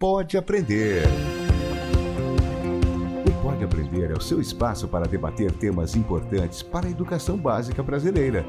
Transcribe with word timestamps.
Pode 0.00 0.38
Aprender. 0.38 1.02
O 3.26 3.42
Pode 3.42 3.64
Aprender 3.64 4.12
é 4.12 4.14
o 4.14 4.20
seu 4.20 4.40
espaço 4.40 4.86
para 4.86 5.08
debater 5.08 5.50
temas 5.50 5.96
importantes 5.96 6.62
para 6.62 6.86
a 6.86 6.90
educação 6.90 7.36
básica 7.36 7.82
brasileira. 7.82 8.46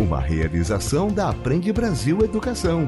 Uma 0.00 0.20
realização 0.20 1.08
da 1.08 1.30
Aprende 1.30 1.72
Brasil 1.72 2.20
Educação. 2.20 2.84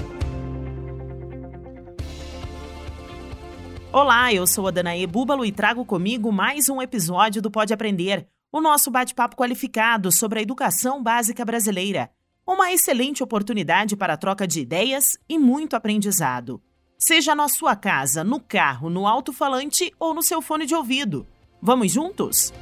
Olá, 3.93 4.32
eu 4.32 4.46
sou 4.46 4.68
a 4.68 4.71
Danae 4.71 5.09
Búbalo 5.09 5.45
e 5.45 5.50
trago 5.50 5.84
comigo 5.84 6.30
mais 6.30 6.68
um 6.68 6.80
episódio 6.80 7.43
do 7.43 7.50
Pode 7.50 7.75
Aprender, 7.75 8.29
o 8.52 8.61
nosso 8.61 8.93
bate-papo 8.93 9.34
qualificado 9.34 10.12
sobre 10.12 10.39
a 10.39 10.43
educação 10.43 11.02
básica 11.02 11.45
brasileira. 11.45 12.11
Uma 12.53 12.73
excelente 12.73 13.23
oportunidade 13.23 13.96
para 13.96 14.17
troca 14.17 14.45
de 14.45 14.59
ideias 14.59 15.17
e 15.29 15.39
muito 15.39 15.77
aprendizado. 15.77 16.61
Seja 16.99 17.32
na 17.32 17.46
sua 17.46 17.77
casa, 17.77 18.25
no 18.25 18.41
carro, 18.41 18.91
no 18.91 19.07
alto-falante 19.07 19.95
ou 20.00 20.13
no 20.13 20.21
seu 20.21 20.43
fone 20.43 20.67
de 20.67 20.75
ouvido. 20.75 21.25
Vamos 21.63 21.93
juntos? 21.93 22.53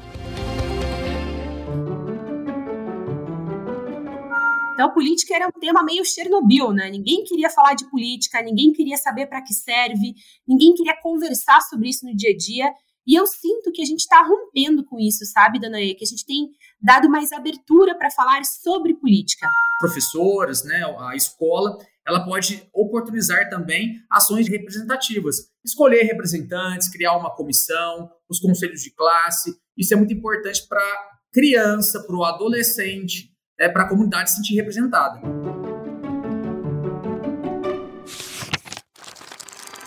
Então, 4.74 4.93
política 4.93 5.34
era 5.34 5.48
um 5.48 5.59
tema 5.59 5.82
meio 5.82 6.05
Chernobyl, 6.05 6.70
né? 6.74 6.91
Ninguém 6.91 7.24
queria 7.24 7.48
falar 7.48 7.73
de 7.73 7.88
política, 7.91 8.43
ninguém 8.43 8.74
queria 8.74 8.98
saber 8.98 9.27
para 9.27 9.43
que 9.43 9.55
serve, 9.55 10.12
ninguém 10.46 10.74
queria 10.74 11.01
conversar 11.01 11.62
sobre 11.62 11.88
isso 11.88 12.05
no 12.05 12.15
dia 12.15 12.30
a 12.30 12.37
dia. 12.37 12.70
E 13.08 13.18
eu 13.18 13.26
sinto 13.26 13.72
que 13.72 13.80
a 13.80 13.86
gente 13.86 14.00
está 14.00 14.22
rompendo 14.22 14.84
com 14.84 15.00
isso, 15.00 15.24
sabe, 15.24 15.58
Danaê? 15.58 15.94
Que 15.94 16.04
a 16.04 16.06
gente 16.06 16.26
tem 16.26 16.50
dado 16.78 17.08
mais 17.08 17.32
abertura 17.32 17.96
para 17.96 18.10
falar 18.10 18.44
sobre 18.44 18.94
política. 18.94 19.48
Professores, 19.80 20.62
né, 20.62 20.84
a 20.98 21.16
escola, 21.16 21.78
ela 22.06 22.22
pode 22.26 22.68
oportunizar 22.70 23.48
também 23.48 23.94
ações 24.10 24.46
representativas. 24.46 25.36
Escolher 25.64 26.02
representantes, 26.02 26.90
criar 26.90 27.16
uma 27.16 27.34
comissão, 27.34 28.10
os 28.28 28.38
conselhos 28.38 28.82
de 28.82 28.90
classe. 28.90 29.56
Isso 29.74 29.95
é 29.95 29.96
muito 29.96 30.12
importante 30.12 30.68
para 30.68 30.78
a 30.78 31.09
criança, 31.32 32.04
para 32.06 32.15
o 32.15 32.24
adolescente, 32.24 33.34
né, 33.59 33.70
para 33.70 33.84
a 33.84 33.88
comunidade 33.88 34.28
se 34.28 34.37
sentir 34.37 34.54
representada. 34.56 35.18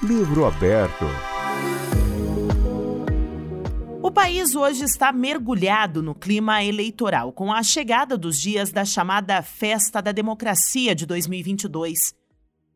Livro 0.02 0.46
aberto. 0.46 1.31
O 4.12 4.14
país 4.14 4.56
hoje 4.56 4.84
está 4.84 5.14
mergulhado 5.14 6.04
no 6.04 6.14
clima 6.14 6.62
eleitoral, 6.62 7.32
com 7.32 7.50
a 7.50 7.64
chegada 7.64 8.18
dos 8.18 8.38
dias 8.38 8.70
da 8.70 8.84
chamada 8.84 9.42
Festa 9.42 10.02
da 10.02 10.12
Democracia 10.12 10.94
de 10.94 11.06
2022. 11.06 12.14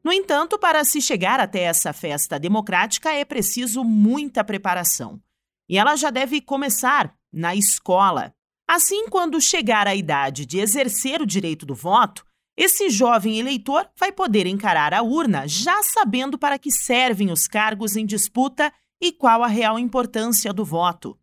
No 0.01 0.13
entanto, 0.13 0.57
para 0.57 0.81
se 0.85 1.01
chegar 1.01 1.41
até 1.41 1.63
essa 1.63 1.91
festa 1.91 2.39
democrática 2.39 3.11
é 3.11 3.25
preciso 3.25 3.83
muita 3.83 4.45
preparação. 4.45 5.21
E 5.67 5.77
ela 5.77 5.97
já 5.97 6.09
deve 6.09 6.39
começar 6.39 7.13
na 7.33 7.53
escola. 7.53 8.33
Assim, 8.65 9.09
quando 9.09 9.41
chegar 9.41 9.89
a 9.89 9.93
idade 9.93 10.45
de 10.45 10.59
exercer 10.59 11.21
o 11.21 11.27
direito 11.27 11.65
do 11.65 11.75
voto, 11.75 12.25
esse 12.55 12.89
jovem 12.89 13.39
eleitor 13.39 13.89
vai 13.99 14.13
poder 14.13 14.47
encarar 14.47 14.93
a 14.93 15.01
urna 15.01 15.45
já 15.49 15.83
sabendo 15.83 16.37
para 16.39 16.57
que 16.57 16.71
servem 16.71 17.29
os 17.29 17.45
cargos 17.45 17.97
em 17.97 18.05
disputa 18.05 18.71
e 19.01 19.11
qual 19.11 19.43
a 19.43 19.47
real 19.47 19.77
importância 19.77 20.53
do 20.53 20.63
voto. 20.63 21.19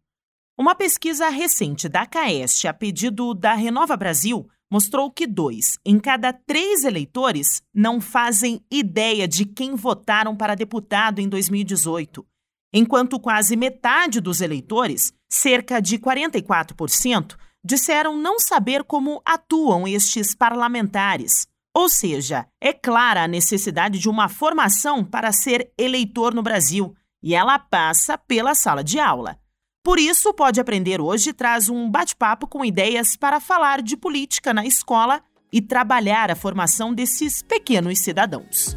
Uma 0.63 0.77
pesquisa 0.77 1.29
recente 1.29 1.89
da 1.89 2.07
CAEST, 2.07 2.69
a 2.69 2.73
pedido 2.73 3.35
da 3.35 3.53
Renova 3.53 3.97
Brasil, 3.97 4.49
mostrou 4.71 5.11
que 5.11 5.27
dois 5.27 5.77
em 5.85 5.99
cada 5.99 6.33
três 6.33 6.85
eleitores 6.85 7.61
não 7.75 8.01
fazem 8.01 8.65
ideia 8.71 9.27
de 9.27 9.45
quem 9.45 9.75
votaram 9.75 10.37
para 10.37 10.55
deputado 10.55 11.19
em 11.19 11.29
2018, 11.29 12.25
enquanto 12.73 13.19
quase 13.19 13.57
metade 13.57 14.21
dos 14.21 14.41
eleitores, 14.41 15.13
cerca 15.29 15.83
de 15.83 15.99
44%, 15.99 17.35
disseram 17.65 18.17
não 18.17 18.39
saber 18.39 18.85
como 18.85 19.20
atuam 19.25 19.89
estes 19.89 20.33
parlamentares. 20.33 21.45
Ou 21.75 21.89
seja, 21.89 22.47
é 22.61 22.73
clara 22.73 23.25
a 23.25 23.29
necessidade 23.29 23.98
de 23.98 24.09
uma 24.09 24.29
formação 24.29 25.05
para 25.05 25.33
ser 25.33 25.73
eleitor 25.77 26.33
no 26.33 26.41
Brasil, 26.41 26.95
e 27.20 27.35
ela 27.35 27.59
passa 27.59 28.17
pela 28.17 28.55
sala 28.55 28.85
de 28.85 29.01
aula. 29.01 29.42
Por 29.83 29.98
isso, 29.98 30.33
Pode 30.33 30.61
Aprender 30.61 31.01
hoje 31.01 31.33
traz 31.33 31.69
um 31.69 31.91
bate-papo 31.91 32.47
com 32.47 32.65
ideias 32.65 33.17
para 33.17 33.41
falar 33.41 33.83
de 33.83 33.97
política 33.97 34.55
na 34.55 34.65
escola 34.65 35.20
e 35.53 35.61
trabalhar 35.61 36.31
a 36.31 36.37
formação 36.37 36.95
desses 36.95 37.43
pequenos 37.43 37.98
cidadãos. 37.98 38.77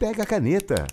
Pega 0.00 0.22
a 0.22 0.26
caneta. 0.26 0.86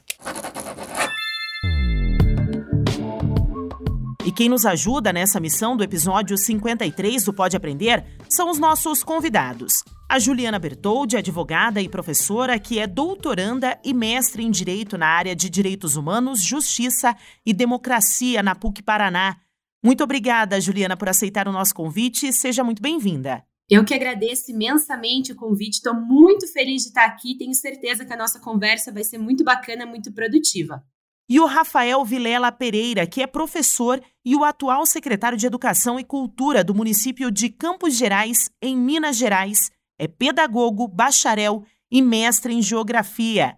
E 4.25 4.31
quem 4.33 4.49
nos 4.49 4.65
ajuda 4.65 5.13
nessa 5.13 5.39
missão 5.39 5.77
do 5.77 5.83
episódio 5.83 6.37
53 6.37 7.23
do 7.23 7.33
Pode 7.33 7.55
Aprender 7.55 8.05
são 8.27 8.51
os 8.51 8.59
nossos 8.59 9.01
convidados. 9.01 9.81
A 10.11 10.17
Juliana 10.17 10.57
Bertoldi, 10.57 11.17
advogada 11.17 11.79
e 11.79 11.87
professora, 11.87 12.57
que 12.57 12.79
é 12.79 12.87
doutoranda 12.87 13.79
e 13.85 13.93
mestre 13.93 14.43
em 14.43 14.49
Direito 14.49 14.97
na 14.97 15.05
área 15.05 15.35
de 15.35 15.51
Direitos 15.51 15.95
Humanos, 15.95 16.41
Justiça 16.41 17.15
e 17.45 17.53
Democracia 17.53 18.41
na 18.41 18.55
PUC 18.55 18.81
Paraná. 18.81 19.37
Muito 19.83 20.03
obrigada, 20.03 20.59
Juliana, 20.59 20.97
por 20.97 21.07
aceitar 21.09 21.47
o 21.47 21.51
nosso 21.51 21.75
convite. 21.75 22.33
Seja 22.33 22.63
muito 22.63 22.81
bem-vinda. 22.81 23.45
Eu 23.69 23.85
que 23.85 23.93
agradeço 23.93 24.49
imensamente 24.49 25.31
o 25.31 25.35
convite, 25.35 25.75
estou 25.75 25.93
muito 25.93 26.51
feliz 26.51 26.81
de 26.81 26.87
estar 26.87 27.05
aqui. 27.05 27.37
Tenho 27.37 27.53
certeza 27.53 28.03
que 28.03 28.11
a 28.11 28.17
nossa 28.17 28.39
conversa 28.39 28.91
vai 28.91 29.03
ser 29.03 29.19
muito 29.19 29.43
bacana, 29.43 29.85
muito 29.85 30.11
produtiva 30.11 30.83
e 31.29 31.39
o 31.39 31.45
Rafael 31.45 32.03
Vilela 32.03 32.51
Pereira, 32.51 33.05
que 33.05 33.21
é 33.21 33.27
professor 33.27 34.01
e 34.25 34.35
o 34.35 34.43
atual 34.43 34.83
secretário 34.87 35.37
de 35.37 35.45
Educação 35.45 35.99
e 35.99 36.03
Cultura 36.03 36.63
do 36.63 36.73
município 36.73 37.29
de 37.29 37.49
Campos 37.49 37.95
Gerais, 37.95 38.49
em 38.59 38.75
Minas 38.75 39.15
Gerais. 39.15 39.69
É 39.99 40.07
pedagogo, 40.07 40.87
bacharel 40.87 41.63
e 41.91 42.01
mestre 42.01 42.53
em 42.53 42.61
Geografia. 42.61 43.57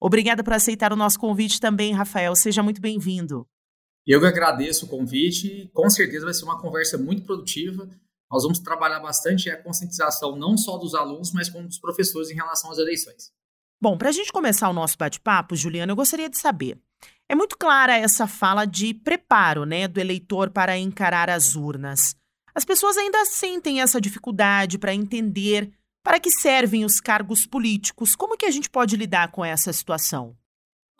Obrigada 0.00 0.42
por 0.42 0.54
aceitar 0.54 0.92
o 0.92 0.96
nosso 0.96 1.18
convite 1.18 1.60
também, 1.60 1.92
Rafael. 1.92 2.34
Seja 2.34 2.62
muito 2.62 2.80
bem-vindo. 2.80 3.46
Eu 4.04 4.18
que 4.20 4.26
agradeço 4.26 4.86
o 4.86 4.88
convite. 4.88 5.70
Com 5.72 5.88
certeza 5.90 6.24
vai 6.24 6.34
ser 6.34 6.44
uma 6.44 6.60
conversa 6.60 6.98
muito 6.98 7.22
produtiva. 7.22 7.88
Nós 8.30 8.42
vamos 8.42 8.58
trabalhar 8.58 8.98
bastante 8.98 9.50
a 9.50 9.62
conscientização 9.62 10.34
não 10.34 10.56
só 10.56 10.78
dos 10.78 10.94
alunos, 10.94 11.30
mas 11.32 11.48
como 11.48 11.68
dos 11.68 11.78
professores 11.78 12.30
em 12.30 12.34
relação 12.34 12.72
às 12.72 12.78
eleições. 12.78 13.30
Bom, 13.80 13.98
para 13.98 14.08
a 14.08 14.12
gente 14.12 14.32
começar 14.32 14.70
o 14.70 14.72
nosso 14.72 14.96
bate-papo, 14.96 15.54
Juliana, 15.54 15.92
eu 15.92 15.96
gostaria 15.96 16.30
de 16.30 16.38
saber 16.38 16.80
é 17.32 17.34
muito 17.34 17.56
clara 17.56 17.96
essa 17.96 18.26
fala 18.26 18.66
de 18.66 18.92
preparo 18.92 19.64
né, 19.64 19.88
do 19.88 19.98
eleitor 19.98 20.50
para 20.50 20.76
encarar 20.76 21.30
as 21.30 21.56
urnas. 21.56 22.14
As 22.54 22.62
pessoas 22.62 22.98
ainda 22.98 23.24
sentem 23.24 23.80
essa 23.80 23.98
dificuldade 23.98 24.78
para 24.78 24.94
entender 24.94 25.72
para 26.02 26.18
que 26.18 26.30
servem 26.30 26.84
os 26.84 27.00
cargos 27.00 27.46
políticos. 27.46 28.16
Como 28.16 28.36
que 28.36 28.46
a 28.46 28.50
gente 28.50 28.68
pode 28.68 28.96
lidar 28.96 29.30
com 29.30 29.44
essa 29.44 29.72
situação? 29.72 30.36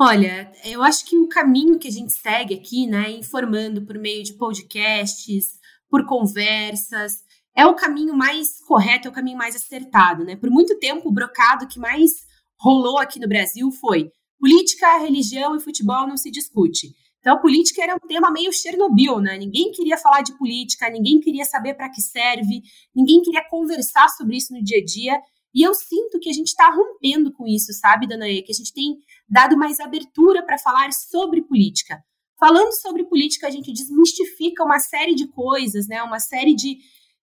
Olha, 0.00 0.50
eu 0.64 0.82
acho 0.82 1.04
que 1.06 1.16
o 1.16 1.28
caminho 1.28 1.78
que 1.78 1.88
a 1.88 1.92
gente 1.92 2.12
segue 2.12 2.54
aqui, 2.54 2.86
né, 2.86 3.10
informando 3.10 3.84
por 3.84 3.98
meio 3.98 4.24
de 4.24 4.32
podcasts, 4.34 5.44
por 5.88 6.06
conversas, 6.06 7.22
é 7.54 7.66
o 7.66 7.74
caminho 7.74 8.14
mais 8.14 8.58
correto, 8.66 9.08
é 9.08 9.10
o 9.10 9.14
caminho 9.14 9.36
mais 9.36 9.54
acertado, 9.54 10.24
né? 10.24 10.36
Por 10.36 10.50
muito 10.50 10.78
tempo, 10.78 11.08
o 11.08 11.12
brocado 11.12 11.68
que 11.68 11.78
mais 11.78 12.10
rolou 12.58 12.98
aqui 12.98 13.20
no 13.20 13.28
Brasil 13.28 13.70
foi 13.70 14.10
política, 14.40 14.98
religião 14.98 15.54
e 15.54 15.60
futebol 15.60 16.06
não 16.06 16.16
se 16.16 16.30
discute. 16.30 16.94
Então, 17.22 17.40
política 17.40 17.80
era 17.80 17.94
um 17.94 18.08
tema 18.08 18.32
meio 18.32 18.52
Chernobyl, 18.52 19.20
né? 19.20 19.38
Ninguém 19.38 19.70
queria 19.70 19.96
falar 19.96 20.22
de 20.22 20.36
política, 20.36 20.90
ninguém 20.90 21.20
queria 21.20 21.44
saber 21.44 21.74
para 21.74 21.88
que 21.88 22.02
serve, 22.02 22.62
ninguém 22.94 23.22
queria 23.22 23.48
conversar 23.48 24.08
sobre 24.08 24.36
isso 24.36 24.52
no 24.52 24.60
dia 24.60 24.78
a 24.78 24.84
dia. 24.84 25.20
E 25.54 25.62
eu 25.62 25.72
sinto 25.72 26.18
que 26.18 26.28
a 26.28 26.32
gente 26.32 26.48
está 26.48 26.68
rompendo 26.68 27.32
com 27.32 27.46
isso, 27.46 27.72
sabe, 27.74 28.08
Danae? 28.08 28.42
Que 28.42 28.50
a 28.50 28.54
gente 28.54 28.72
tem 28.72 28.96
dado 29.28 29.56
mais 29.56 29.78
abertura 29.78 30.44
para 30.44 30.58
falar 30.58 30.90
sobre 30.92 31.42
política. 31.42 32.02
Falando 32.40 32.72
sobre 32.72 33.04
política, 33.04 33.46
a 33.46 33.50
gente 33.50 33.72
desmistifica 33.72 34.64
uma 34.64 34.80
série 34.80 35.14
de 35.14 35.28
coisas, 35.28 35.86
né? 35.86 36.02
Uma 36.02 36.18
série 36.18 36.56
de, 36.56 36.78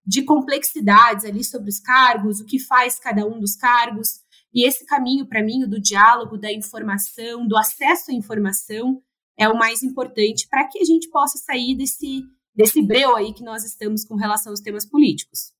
de 0.05 0.23
complexidades 0.23 1.25
ali 1.25 1.43
sobre 1.43 1.69
os 1.69 1.79
cargos, 1.81 2.39
o 2.39 2.45
que 2.45 2.57
faz 2.57 2.97
cada 2.97 3.25
um 3.27 3.37
dos 3.37 3.53
cargos. 3.57 4.21
E 4.53 4.65
esse 4.65 4.85
caminho, 4.85 5.27
para 5.27 5.43
mim, 5.43 5.67
do 5.67 5.77
diálogo, 5.77 6.37
da 6.37 6.53
informação, 6.53 7.45
do 7.45 7.57
acesso 7.57 8.11
à 8.11 8.13
informação, 8.13 9.03
é 9.39 9.47
o 9.47 9.57
mais 9.57 9.81
importante 9.81 10.47
para 10.49 10.67
que 10.67 10.79
a 10.79 10.83
gente 10.83 11.09
possa 11.09 11.37
sair 11.37 11.73
desse, 11.73 12.25
desse 12.53 12.81
breu 12.81 13.15
aí 13.15 13.33
que 13.33 13.43
nós 13.43 13.63
estamos 13.63 14.03
com 14.03 14.15
relação 14.15 14.51
aos 14.51 14.59
temas 14.59 14.85
políticos. 14.85 15.53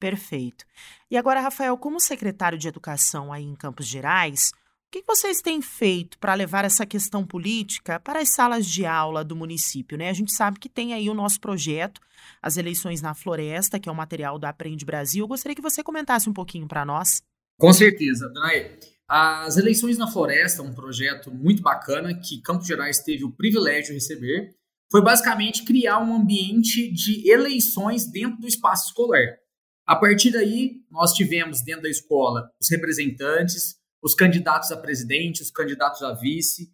Perfeito. 0.00 0.64
E 1.08 1.16
agora, 1.16 1.40
Rafael, 1.40 1.76
como 1.78 2.00
secretário 2.00 2.58
de 2.58 2.66
Educação 2.66 3.32
aí 3.32 3.44
em 3.44 3.54
Campos 3.54 3.86
Gerais, 3.86 4.50
o 4.88 4.90
que 4.90 5.04
vocês 5.06 5.40
têm 5.40 5.62
feito 5.62 6.18
para 6.18 6.34
levar 6.34 6.64
essa 6.64 6.84
questão 6.84 7.24
política 7.24 8.00
para 8.00 8.18
as 8.18 8.34
salas 8.34 8.66
de 8.66 8.84
aula 8.84 9.22
do 9.22 9.36
município? 9.36 9.96
Né? 9.96 10.08
A 10.08 10.12
gente 10.12 10.32
sabe 10.32 10.58
que 10.58 10.68
tem 10.68 10.92
aí 10.92 11.08
o 11.08 11.14
nosso 11.14 11.38
projeto, 11.38 12.00
As 12.42 12.56
Eleições 12.56 13.00
na 13.00 13.14
Floresta, 13.14 13.78
que 13.78 13.88
é 13.88 13.92
o 13.92 13.94
material 13.94 14.38
do 14.38 14.46
Aprende 14.46 14.84
Brasil. 14.84 15.22
Eu 15.22 15.28
gostaria 15.28 15.54
que 15.54 15.62
você 15.62 15.84
comentasse 15.84 16.28
um 16.28 16.32
pouquinho 16.32 16.66
para 16.66 16.84
nós. 16.84 17.22
Com 17.56 17.72
certeza, 17.72 18.28
Danae. 18.30 18.78
As 19.12 19.56
eleições 19.56 19.98
na 19.98 20.06
floresta, 20.06 20.62
um 20.62 20.72
projeto 20.72 21.32
muito 21.34 21.62
bacana 21.62 22.14
que 22.14 22.40
Campos 22.40 22.68
Gerais 22.68 23.00
teve 23.00 23.24
o 23.24 23.32
privilégio 23.32 23.88
de 23.88 23.94
receber, 23.94 24.54
foi 24.88 25.02
basicamente 25.02 25.64
criar 25.64 25.98
um 25.98 26.14
ambiente 26.14 26.88
de 26.92 27.28
eleições 27.28 28.06
dentro 28.06 28.40
do 28.40 28.46
espaço 28.46 28.86
escolar. 28.86 29.36
A 29.84 29.96
partir 29.96 30.30
daí, 30.30 30.76
nós 30.88 31.12
tivemos 31.12 31.60
dentro 31.60 31.82
da 31.82 31.88
escola 31.88 32.52
os 32.60 32.70
representantes, 32.70 33.74
os 34.00 34.14
candidatos 34.14 34.70
a 34.70 34.76
presidente, 34.76 35.42
os 35.42 35.50
candidatos 35.50 36.04
a 36.04 36.12
vice, 36.12 36.72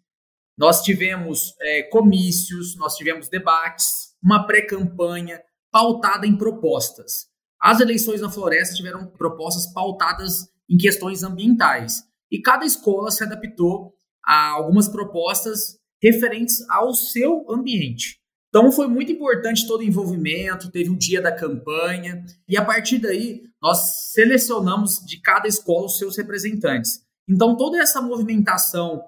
nós 0.55 0.83
tivemos 0.83 1.55
é, 1.59 1.81
comícios, 1.89 2.75
nós 2.75 2.95
tivemos 2.95 3.29
debates, 3.29 4.15
uma 4.21 4.45
pré-campanha 4.45 5.41
pautada 5.71 6.27
em 6.27 6.37
propostas. 6.37 7.25
As 7.59 7.79
eleições 7.79 8.21
na 8.21 8.29
floresta 8.29 8.75
tiveram 8.75 9.07
propostas 9.07 9.73
pautadas 9.73 10.47
em 10.69 10.77
questões 10.77 11.23
ambientais. 11.23 12.05
E 12.31 12.41
cada 12.41 12.65
escola 12.65 13.11
se 13.11 13.23
adaptou 13.23 13.93
a 14.25 14.49
algumas 14.49 14.87
propostas 14.87 15.77
referentes 16.01 16.67
ao 16.69 16.93
seu 16.93 17.45
ambiente. 17.49 18.19
Então 18.49 18.71
foi 18.71 18.87
muito 18.87 19.11
importante 19.11 19.67
todo 19.67 19.81
o 19.81 19.83
envolvimento, 19.83 20.71
teve 20.71 20.89
um 20.89 20.97
dia 20.97 21.21
da 21.21 21.31
campanha, 21.31 22.25
e 22.47 22.57
a 22.57 22.63
partir 22.63 22.99
daí 22.99 23.43
nós 23.61 24.11
selecionamos 24.13 24.99
de 25.05 25.21
cada 25.21 25.47
escola 25.47 25.85
os 25.85 25.97
seus 25.97 26.17
representantes. 26.17 27.01
Então 27.27 27.57
toda 27.57 27.79
essa 27.79 28.01
movimentação 28.01 29.03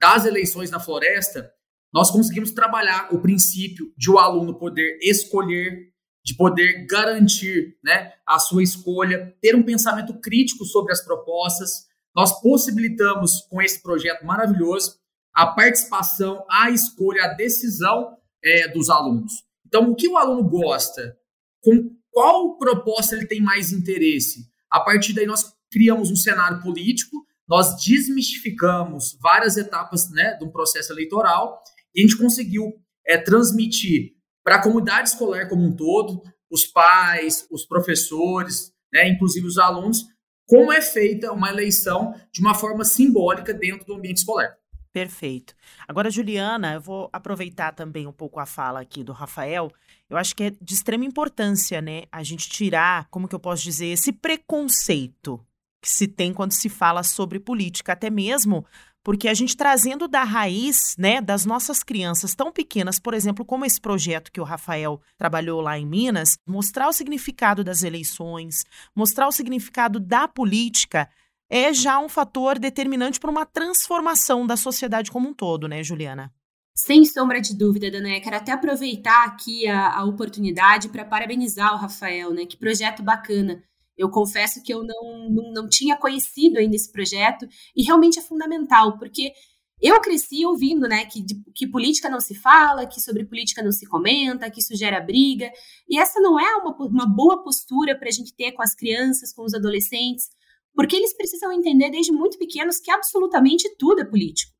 das 0.00 0.24
eleições 0.24 0.70
na 0.70 0.80
floresta, 0.80 1.50
nós 1.92 2.10
conseguimos 2.10 2.50
trabalhar 2.52 3.08
o 3.12 3.20
princípio 3.20 3.92
de 3.96 4.10
o 4.10 4.18
aluno 4.18 4.58
poder 4.58 4.98
escolher, 5.00 5.92
de 6.24 6.34
poder 6.34 6.86
garantir 6.86 7.78
né, 7.84 8.12
a 8.26 8.38
sua 8.38 8.62
escolha, 8.62 9.34
ter 9.40 9.54
um 9.54 9.62
pensamento 9.62 10.18
crítico 10.20 10.64
sobre 10.64 10.92
as 10.92 11.04
propostas, 11.04 11.86
nós 12.16 12.40
possibilitamos 12.40 13.42
com 13.50 13.60
esse 13.60 13.82
projeto 13.82 14.24
maravilhoso 14.24 14.98
a 15.34 15.46
participação, 15.48 16.42
a 16.50 16.70
escolha, 16.70 17.24
a 17.24 17.34
decisão 17.34 18.16
é, 18.42 18.68
dos 18.68 18.88
alunos. 18.88 19.32
Então, 19.66 19.90
o 19.90 19.94
que 19.94 20.08
o 20.08 20.16
aluno 20.16 20.42
gosta? 20.48 21.14
Com 21.62 21.94
qual 22.10 22.56
proposta 22.56 23.14
ele 23.14 23.26
tem 23.26 23.42
mais 23.42 23.70
interesse? 23.70 24.48
A 24.70 24.80
partir 24.80 25.12
daí, 25.12 25.26
nós 25.26 25.52
criamos 25.70 26.10
um 26.10 26.16
cenário 26.16 26.62
político, 26.62 27.26
nós 27.46 27.76
desmistificamos 27.84 29.18
várias 29.20 29.58
etapas 29.58 30.10
né, 30.10 30.34
de 30.38 30.44
um 30.44 30.50
processo 30.50 30.92
eleitoral 30.94 31.62
e 31.94 32.00
a 32.00 32.02
gente 32.02 32.16
conseguiu 32.16 32.72
é, 33.06 33.18
transmitir 33.18 34.12
para 34.42 34.56
a 34.56 34.62
comunidade 34.62 35.10
escolar 35.10 35.48
como 35.48 35.62
um 35.62 35.76
todo, 35.76 36.22
os 36.50 36.64
pais, 36.64 37.46
os 37.50 37.66
professores, 37.66 38.72
né, 38.90 39.06
inclusive 39.08 39.46
os 39.46 39.58
alunos, 39.58 40.06
como 40.46 40.72
é 40.72 40.80
feita 40.80 41.32
uma 41.32 41.50
eleição 41.50 42.14
de 42.32 42.40
uma 42.40 42.54
forma 42.54 42.84
simbólica 42.84 43.52
dentro 43.52 43.84
do 43.86 43.94
ambiente 43.94 44.18
escolar. 44.18 44.56
Perfeito. 44.92 45.54
Agora, 45.86 46.10
Juliana, 46.10 46.74
eu 46.74 46.80
vou 46.80 47.10
aproveitar 47.12 47.72
também 47.72 48.06
um 48.06 48.12
pouco 48.12 48.40
a 48.40 48.46
fala 48.46 48.80
aqui 48.80 49.04
do 49.04 49.12
Rafael. 49.12 49.70
Eu 50.08 50.16
acho 50.16 50.34
que 50.34 50.44
é 50.44 50.50
de 50.50 50.72
extrema 50.72 51.04
importância, 51.04 51.82
né, 51.82 52.04
a 52.10 52.22
gente 52.22 52.48
tirar, 52.48 53.06
como 53.10 53.28
que 53.28 53.34
eu 53.34 53.40
posso 53.40 53.62
dizer, 53.62 53.88
esse 53.88 54.10
preconceito 54.10 55.44
que 55.82 55.90
se 55.90 56.08
tem 56.08 56.32
quando 56.32 56.52
se 56.52 56.70
fala 56.70 57.02
sobre 57.02 57.38
política, 57.38 57.92
até 57.92 58.08
mesmo 58.08 58.64
porque 59.06 59.28
a 59.28 59.34
gente 59.34 59.56
trazendo 59.56 60.08
da 60.08 60.24
raiz, 60.24 60.96
né, 60.98 61.20
das 61.20 61.46
nossas 61.46 61.84
crianças 61.84 62.34
tão 62.34 62.50
pequenas, 62.50 62.98
por 62.98 63.14
exemplo, 63.14 63.44
como 63.44 63.64
esse 63.64 63.80
projeto 63.80 64.32
que 64.32 64.40
o 64.40 64.44
Rafael 64.44 65.00
trabalhou 65.16 65.60
lá 65.60 65.78
em 65.78 65.86
Minas, 65.86 66.36
mostrar 66.44 66.88
o 66.88 66.92
significado 66.92 67.62
das 67.62 67.84
eleições, 67.84 68.64
mostrar 68.96 69.28
o 69.28 69.30
significado 69.30 70.00
da 70.00 70.26
política, 70.26 71.08
é 71.48 71.72
já 71.72 72.00
um 72.00 72.08
fator 72.08 72.58
determinante 72.58 73.20
para 73.20 73.30
uma 73.30 73.46
transformação 73.46 74.44
da 74.44 74.56
sociedade 74.56 75.12
como 75.12 75.28
um 75.28 75.32
todo, 75.34 75.68
né, 75.68 75.84
Juliana? 75.84 76.32
Sem 76.74 77.04
sombra 77.04 77.40
de 77.40 77.56
dúvida, 77.56 77.88
Dana, 77.88 78.20
quero 78.20 78.34
até 78.34 78.50
aproveitar 78.50 79.24
aqui 79.24 79.68
a, 79.68 79.98
a 79.98 80.04
oportunidade 80.04 80.88
para 80.88 81.04
parabenizar 81.04 81.72
o 81.74 81.78
Rafael, 81.78 82.34
né? 82.34 82.44
Que 82.44 82.56
projeto 82.56 83.04
bacana. 83.04 83.62
Eu 83.96 84.10
confesso 84.10 84.62
que 84.62 84.72
eu 84.72 84.84
não, 84.84 85.30
não, 85.30 85.52
não 85.52 85.68
tinha 85.68 85.96
conhecido 85.96 86.58
ainda 86.58 86.76
esse 86.76 86.90
projeto 86.90 87.46
e 87.74 87.82
realmente 87.82 88.18
é 88.18 88.22
fundamental, 88.22 88.98
porque 88.98 89.32
eu 89.80 90.00
cresci 90.00 90.44
ouvindo, 90.46 90.88
né, 90.88 91.04
que, 91.04 91.24
que 91.54 91.66
política 91.66 92.08
não 92.08 92.20
se 92.20 92.34
fala, 92.34 92.86
que 92.86 93.00
sobre 93.00 93.26
política 93.26 93.62
não 93.62 93.72
se 93.72 93.86
comenta, 93.86 94.50
que 94.50 94.60
isso 94.60 94.74
gera 94.74 95.00
briga. 95.00 95.50
E 95.88 95.98
essa 95.98 96.18
não 96.20 96.40
é 96.40 96.56
uma, 96.56 96.74
uma 96.86 97.06
boa 97.06 97.42
postura 97.42 97.96
para 97.98 98.08
a 98.08 98.12
gente 98.12 98.34
ter 98.34 98.52
com 98.52 98.62
as 98.62 98.74
crianças, 98.74 99.32
com 99.34 99.44
os 99.44 99.52
adolescentes, 99.52 100.28
porque 100.74 100.96
eles 100.96 101.14
precisam 101.14 101.52
entender 101.52 101.90
desde 101.90 102.12
muito 102.12 102.38
pequenos 102.38 102.78
que 102.78 102.90
absolutamente 102.90 103.68
tudo 103.78 104.00
é 104.00 104.04
político. 104.04 104.52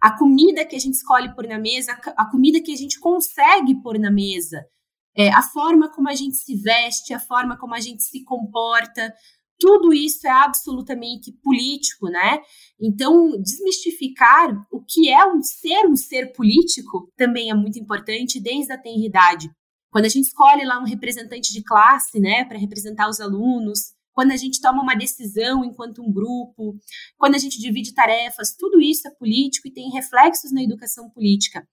A 0.00 0.16
comida 0.18 0.64
que 0.64 0.74
a 0.74 0.78
gente 0.78 0.94
escolhe 0.94 1.34
pôr 1.34 1.46
na 1.46 1.58
mesa, 1.58 1.92
a 2.16 2.30
comida 2.30 2.60
que 2.60 2.72
a 2.72 2.76
gente 2.76 2.98
consegue 2.98 3.80
pôr 3.82 3.98
na 3.98 4.10
mesa, 4.10 4.64
é, 5.16 5.28
a 5.30 5.42
forma 5.42 5.90
como 5.90 6.08
a 6.08 6.14
gente 6.14 6.36
se 6.36 6.56
veste, 6.56 7.12
a 7.12 7.20
forma 7.20 7.56
como 7.58 7.74
a 7.74 7.80
gente 7.80 8.02
se 8.02 8.24
comporta, 8.24 9.12
tudo 9.62 9.92
isso 9.92 10.26
é 10.26 10.30
absolutamente 10.30 11.30
político, 11.42 12.08
né? 12.08 12.40
Então, 12.80 13.30
desmistificar 13.40 14.66
o 14.72 14.82
que 14.82 15.08
é 15.08 15.24
um 15.24 15.40
ser 15.40 15.86
um 15.86 15.94
ser 15.94 16.32
político 16.32 17.08
também 17.16 17.48
é 17.48 17.54
muito 17.54 17.78
importante 17.78 18.40
desde 18.40 18.72
a 18.72 18.78
tenridade. 18.78 19.48
Quando 19.88 20.06
a 20.06 20.08
gente 20.08 20.24
escolhe 20.24 20.64
lá 20.64 20.80
um 20.80 20.84
representante 20.84 21.52
de 21.52 21.62
classe, 21.62 22.18
né, 22.18 22.44
para 22.44 22.58
representar 22.58 23.08
os 23.08 23.20
alunos, 23.20 23.92
quando 24.12 24.32
a 24.32 24.36
gente 24.36 24.60
toma 24.60 24.82
uma 24.82 24.96
decisão 24.96 25.64
enquanto 25.64 26.02
um 26.02 26.12
grupo, 26.12 26.74
quando 27.16 27.34
a 27.34 27.38
gente 27.38 27.60
divide 27.60 27.94
tarefas, 27.94 28.56
tudo 28.58 28.80
isso 28.80 29.06
é 29.06 29.10
político 29.12 29.68
e 29.68 29.72
tem 29.72 29.90
reflexos 29.90 30.50
na 30.50 30.62
educação 30.62 31.08
política. 31.10 31.66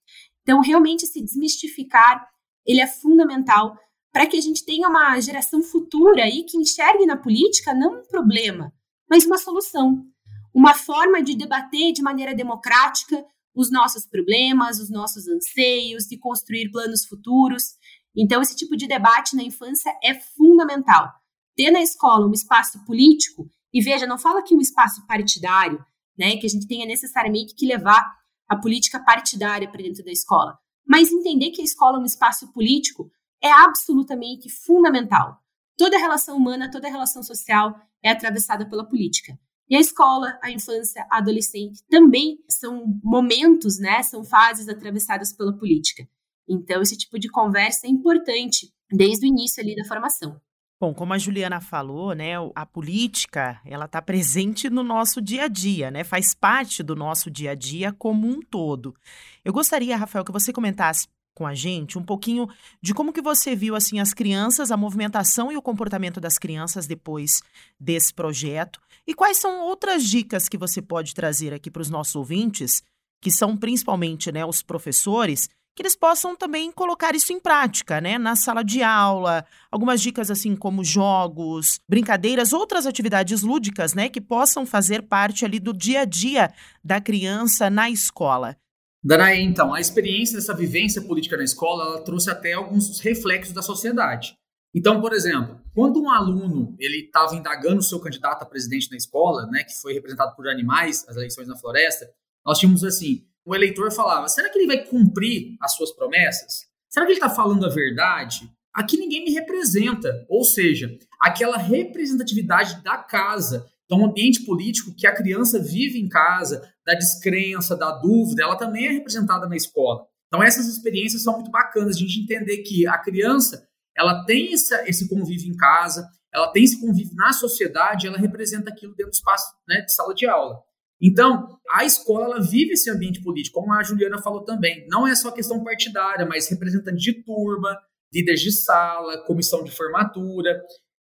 Então, 0.44 0.62
realmente 0.62 1.08
se 1.08 1.24
desmistificar 1.24 2.24
ele 2.69 2.81
é 2.81 2.88
fundamental 2.88 3.75
para 4.13 4.27
que 4.27 4.38
a 4.38 4.42
gente 4.42 4.63
tenha 4.63 4.88
uma 4.88 5.19
geração 5.19 5.63
futura 5.63 6.24
aí 6.24 6.44
que 6.44 6.57
enxergue 6.57 7.06
na 7.06 7.18
política 7.18 7.74
não 7.74 8.00
um 8.00 8.04
problema, 8.04 8.71
mas 9.10 9.25
uma 9.25 9.39
solução, 9.39 10.06
uma 10.54 10.75
forma 10.75 11.21
de 11.21 11.36
debater 11.36 11.92
de 11.92 12.04
maneira 12.04 12.36
democrática 12.36 13.25
os 13.56 13.71
nossos 13.71 14.06
problemas, 14.06 14.80
os 14.80 14.89
nossos 14.89 15.27
anseios, 15.27 16.06
de 16.06 16.18
construir 16.18 16.69
planos 16.69 17.06
futuros. 17.06 17.75
Então, 18.16 18.42
esse 18.42 18.56
tipo 18.56 18.77
de 18.77 18.88
debate 18.88 19.36
na 19.36 19.44
infância 19.44 19.92
é 20.04 20.13
fundamental. 20.13 21.12
Ter 21.56 21.71
na 21.71 21.81
escola 21.81 22.27
um 22.27 22.31
espaço 22.31 22.83
político, 22.86 23.50
e 23.74 23.81
veja, 23.81 24.06
não 24.06 24.18
fala 24.18 24.39
aqui 24.39 24.56
um 24.56 24.62
espaço 24.62 25.06
partidário, 25.07 25.83
né, 26.18 26.38
que 26.38 26.45
a 26.45 26.50
gente 26.50 26.68
tenha 26.68 26.86
necessariamente 26.86 27.56
que 27.56 27.66
levar 27.66 28.06
a 28.48 28.56
política 28.56 28.99
partidária 28.99 29.69
para 29.69 29.81
dentro 29.81 30.04
da 30.04 30.11
escola, 30.11 30.57
mas 30.88 31.12
entender 31.12 31.52
que 31.52 31.62
a 31.62 31.66
escola 31.66 31.98
é 31.98 32.02
um 32.02 32.06
espaço 32.06 32.52
político 32.52 33.12
é 33.42 33.52
absolutamente 33.52 34.50
fundamental. 34.50 35.40
Toda 35.78 35.98
relação 35.98 36.36
humana, 36.36 36.69
toda 36.69 36.90
relação 36.90 37.24
social 37.24 37.80
é 38.04 38.09
atravessada 38.09 38.68
pela 38.68 38.88
política. 38.88 39.38
E 39.69 39.76
a 39.76 39.80
escola, 39.80 40.38
a 40.42 40.52
infância, 40.52 41.06
a 41.12 41.19
adolescente 41.19 41.83
também 41.90 42.40
são 42.50 43.00
momentos, 43.04 43.80
né, 43.80 44.02
são 44.02 44.24
fases 44.24 44.68
atravessadas 44.68 45.31
pela 45.31 45.56
política. 45.56 46.07
Então, 46.48 46.81
esse 46.81 46.98
tipo 46.98 47.19
de 47.19 47.30
conversa 47.30 47.86
é 47.86 47.90
importante 47.90 48.74
desde 48.92 49.26
o 49.26 49.30
início 49.30 49.62
ali 49.62 49.76
da 49.76 49.86
formação. 49.86 50.42
Bom, 50.81 50.94
como 50.94 51.14
a 51.14 51.18
Juliana 51.18 51.59
falou, 51.59 52.14
né, 52.14 52.36
a 52.56 52.66
política, 52.66 53.59
ela 53.66 53.83
está 53.83 54.02
presente 54.02 54.69
no 54.69 54.81
nosso 54.81 55.21
dia 55.21 55.44
a 55.44 55.48
dia, 55.50 55.92
né? 55.92 56.06
Faz 56.06 56.33
parte 56.33 56.81
do 56.81 56.95
nosso 56.95 57.30
dia 57.30 57.52
a 57.52 57.56
dia 57.56 57.92
como 57.92 58.26
um 58.26 58.42
todo. 58.42 58.95
Eu 59.44 59.52
gostaria, 59.52 59.98
Rafael, 59.98 60.24
que 60.24 60.31
você 60.31 60.54
comentasse 60.54 61.07
com 61.33 61.45
a 61.45 61.54
gente 61.54 61.98
um 61.98 62.04
pouquinho 62.04 62.48
de 62.81 62.94
como 62.94 63.12
que 63.12 63.21
você 63.21 63.57
viu 63.57 63.76
assim 63.76 64.00
as 64.00 64.14
crianças, 64.14 64.71
a 64.71 64.78
movimentação 64.78 65.52
e 65.52 65.57
o 65.57 65.62
comportamento 65.62 66.21
das 66.21 66.38
crianças 66.38 66.88
depois 66.88 67.42
desse 67.78 68.14
projeto 68.14 68.80
e 69.06 69.14
quais 69.14 69.38
são 69.38 69.62
outras 69.62 70.04
dicas 70.06 70.48
que 70.48 70.57
você 70.57 70.81
pode 70.81 71.14
trazer 71.14 71.54
aqui 71.54 71.69
para 71.69 71.81
os 71.81 71.90
nossos 71.90 72.16
ouvintes, 72.16 72.83
que 73.21 73.31
são 73.31 73.57
principalmente, 73.57 74.31
né, 74.31 74.45
os 74.45 74.62
professores, 74.62 75.50
que 75.76 75.81
eles 75.81 75.95
possam 75.95 76.35
também 76.35 76.71
colocar 76.71 77.16
isso 77.16 77.31
em 77.31 77.40
prática, 77.40 78.02
né, 78.02 78.18
na 78.18 78.35
sala 78.35 78.64
de 78.64 78.83
aula, 78.83 79.45
algumas 79.71 80.02
dicas 80.02 80.30
assim 80.30 80.56
como 80.56 80.83
jogos, 80.83 81.80
brincadeiras, 81.88 82.52
outras 82.52 82.85
atividades 82.85 83.42
lúdicas, 83.42 83.94
né, 83.94 84.09
que 84.09 84.19
possam 84.19 84.66
fazer 84.66 85.04
parte 85.04 85.45
ali 85.45 85.59
do 85.59 85.73
dia 85.73 86.02
a 86.02 86.06
dia 86.06 86.52
da 86.83 86.99
criança 86.99 87.69
na 87.69 87.90
escola. 87.90 88.57
Danae, 89.02 89.42
então, 89.42 89.73
a 89.73 89.80
experiência 89.80 90.35
dessa 90.35 90.54
vivência 90.54 91.02
política 91.02 91.38
na 91.38 91.44
escola, 91.44 91.85
ela 91.85 92.02
trouxe 92.02 92.30
até 92.30 92.54
alguns 92.54 92.99
reflexos 92.99 93.54
da 93.54 93.61
sociedade. 93.61 94.35
Então, 94.76 95.02
por 95.02 95.14
exemplo, 95.14 95.59
quando 95.73 96.02
um 96.02 96.11
aluno 96.11 96.76
ele 96.78 97.06
estava 97.06 97.35
indagando 97.35 97.80
o 97.80 97.83
seu 97.83 97.99
candidato 97.99 98.44
a 98.44 98.45
presidente 98.45 98.92
na 98.92 98.97
escola, 98.97 99.47
né, 99.47 99.64
que 99.64 99.73
foi 99.81 99.94
representado 99.94 100.35
por 100.35 100.47
animais, 100.47 101.06
as 101.07 101.16
eleições 101.16 101.47
na 101.47 101.56
floresta, 101.56 102.09
nós 102.45 102.59
tínhamos 102.59 102.83
assim, 102.83 103.26
o 103.50 103.56
eleitor 103.56 103.92
falava: 103.92 104.28
será 104.28 104.48
que 104.50 104.60
ele 104.60 104.68
vai 104.68 104.86
cumprir 104.86 105.58
as 105.60 105.74
suas 105.74 105.92
promessas? 105.92 106.68
Será 106.88 107.06
que 107.06 107.14
ele 107.14 107.20
está 107.20 107.30
falando 107.30 107.66
a 107.66 107.70
verdade? 107.70 108.48
Aqui 108.72 108.96
ninguém 108.96 109.26
me 109.26 109.34
representa. 109.34 110.24
Ou 110.30 110.44
seja, 110.44 110.96
aquela 111.20 111.58
representatividade 111.58 112.84
da 112.84 112.98
casa 112.98 113.66
Então, 113.86 114.06
ambiente 114.06 114.46
político 114.46 114.94
que 114.96 115.08
a 115.08 115.16
criança 115.16 115.60
vive 115.60 116.00
em 116.00 116.08
casa, 116.08 116.62
da 116.86 116.94
descrença, 116.94 117.76
da 117.76 117.90
dúvida, 117.90 118.44
ela 118.44 118.56
também 118.56 118.86
é 118.86 118.92
representada 118.92 119.50
na 119.50 119.56
escola. 119.56 120.06
Então, 120.28 120.44
essas 120.44 120.68
experiências 120.68 121.24
são 121.24 121.34
muito 121.34 121.50
bacanas, 121.50 121.96
a 121.96 122.00
gente 122.00 122.22
entender 122.22 122.58
que 122.60 122.86
a 122.86 123.00
criança 123.00 123.68
ela 123.98 124.24
tem 124.26 124.54
essa, 124.54 124.88
esse 124.88 125.10
convívio 125.10 125.52
em 125.52 125.58
casa, 125.58 126.08
ela 126.32 126.52
tem 126.52 126.64
esse 126.64 126.80
convívio 126.80 127.16
na 127.16 127.34
sociedade, 127.34 128.06
ela 128.06 128.18
representa 128.18 128.70
aquilo 128.70 128.94
dentro 128.94 129.12
do 129.12 129.16
espaço 129.16 129.52
né, 129.68 129.82
de 129.82 129.92
sala 129.92 130.14
de 130.14 130.28
aula. 130.28 130.64
Então, 131.02 131.58
a 131.72 131.86
escola 131.86 132.42
vive 132.42 132.74
esse 132.74 132.90
ambiente 132.90 133.22
político, 133.22 133.60
como 133.60 133.74
a 133.74 133.84
Juliana 133.84 134.22
falou 134.22 134.44
também. 134.44 134.86
Não 134.90 135.08
é 135.08 135.16
só 135.16 135.32
questão 135.32 135.64
partidária, 135.64 136.26
mas 136.26 136.50
representante 136.50 136.98
de 136.98 137.24
turma, 137.24 137.78
líderes 138.14 138.42
de 138.42 138.52
sala, 138.52 139.24
comissão 139.26 139.64
de 139.64 139.72
formatura, 139.72 140.62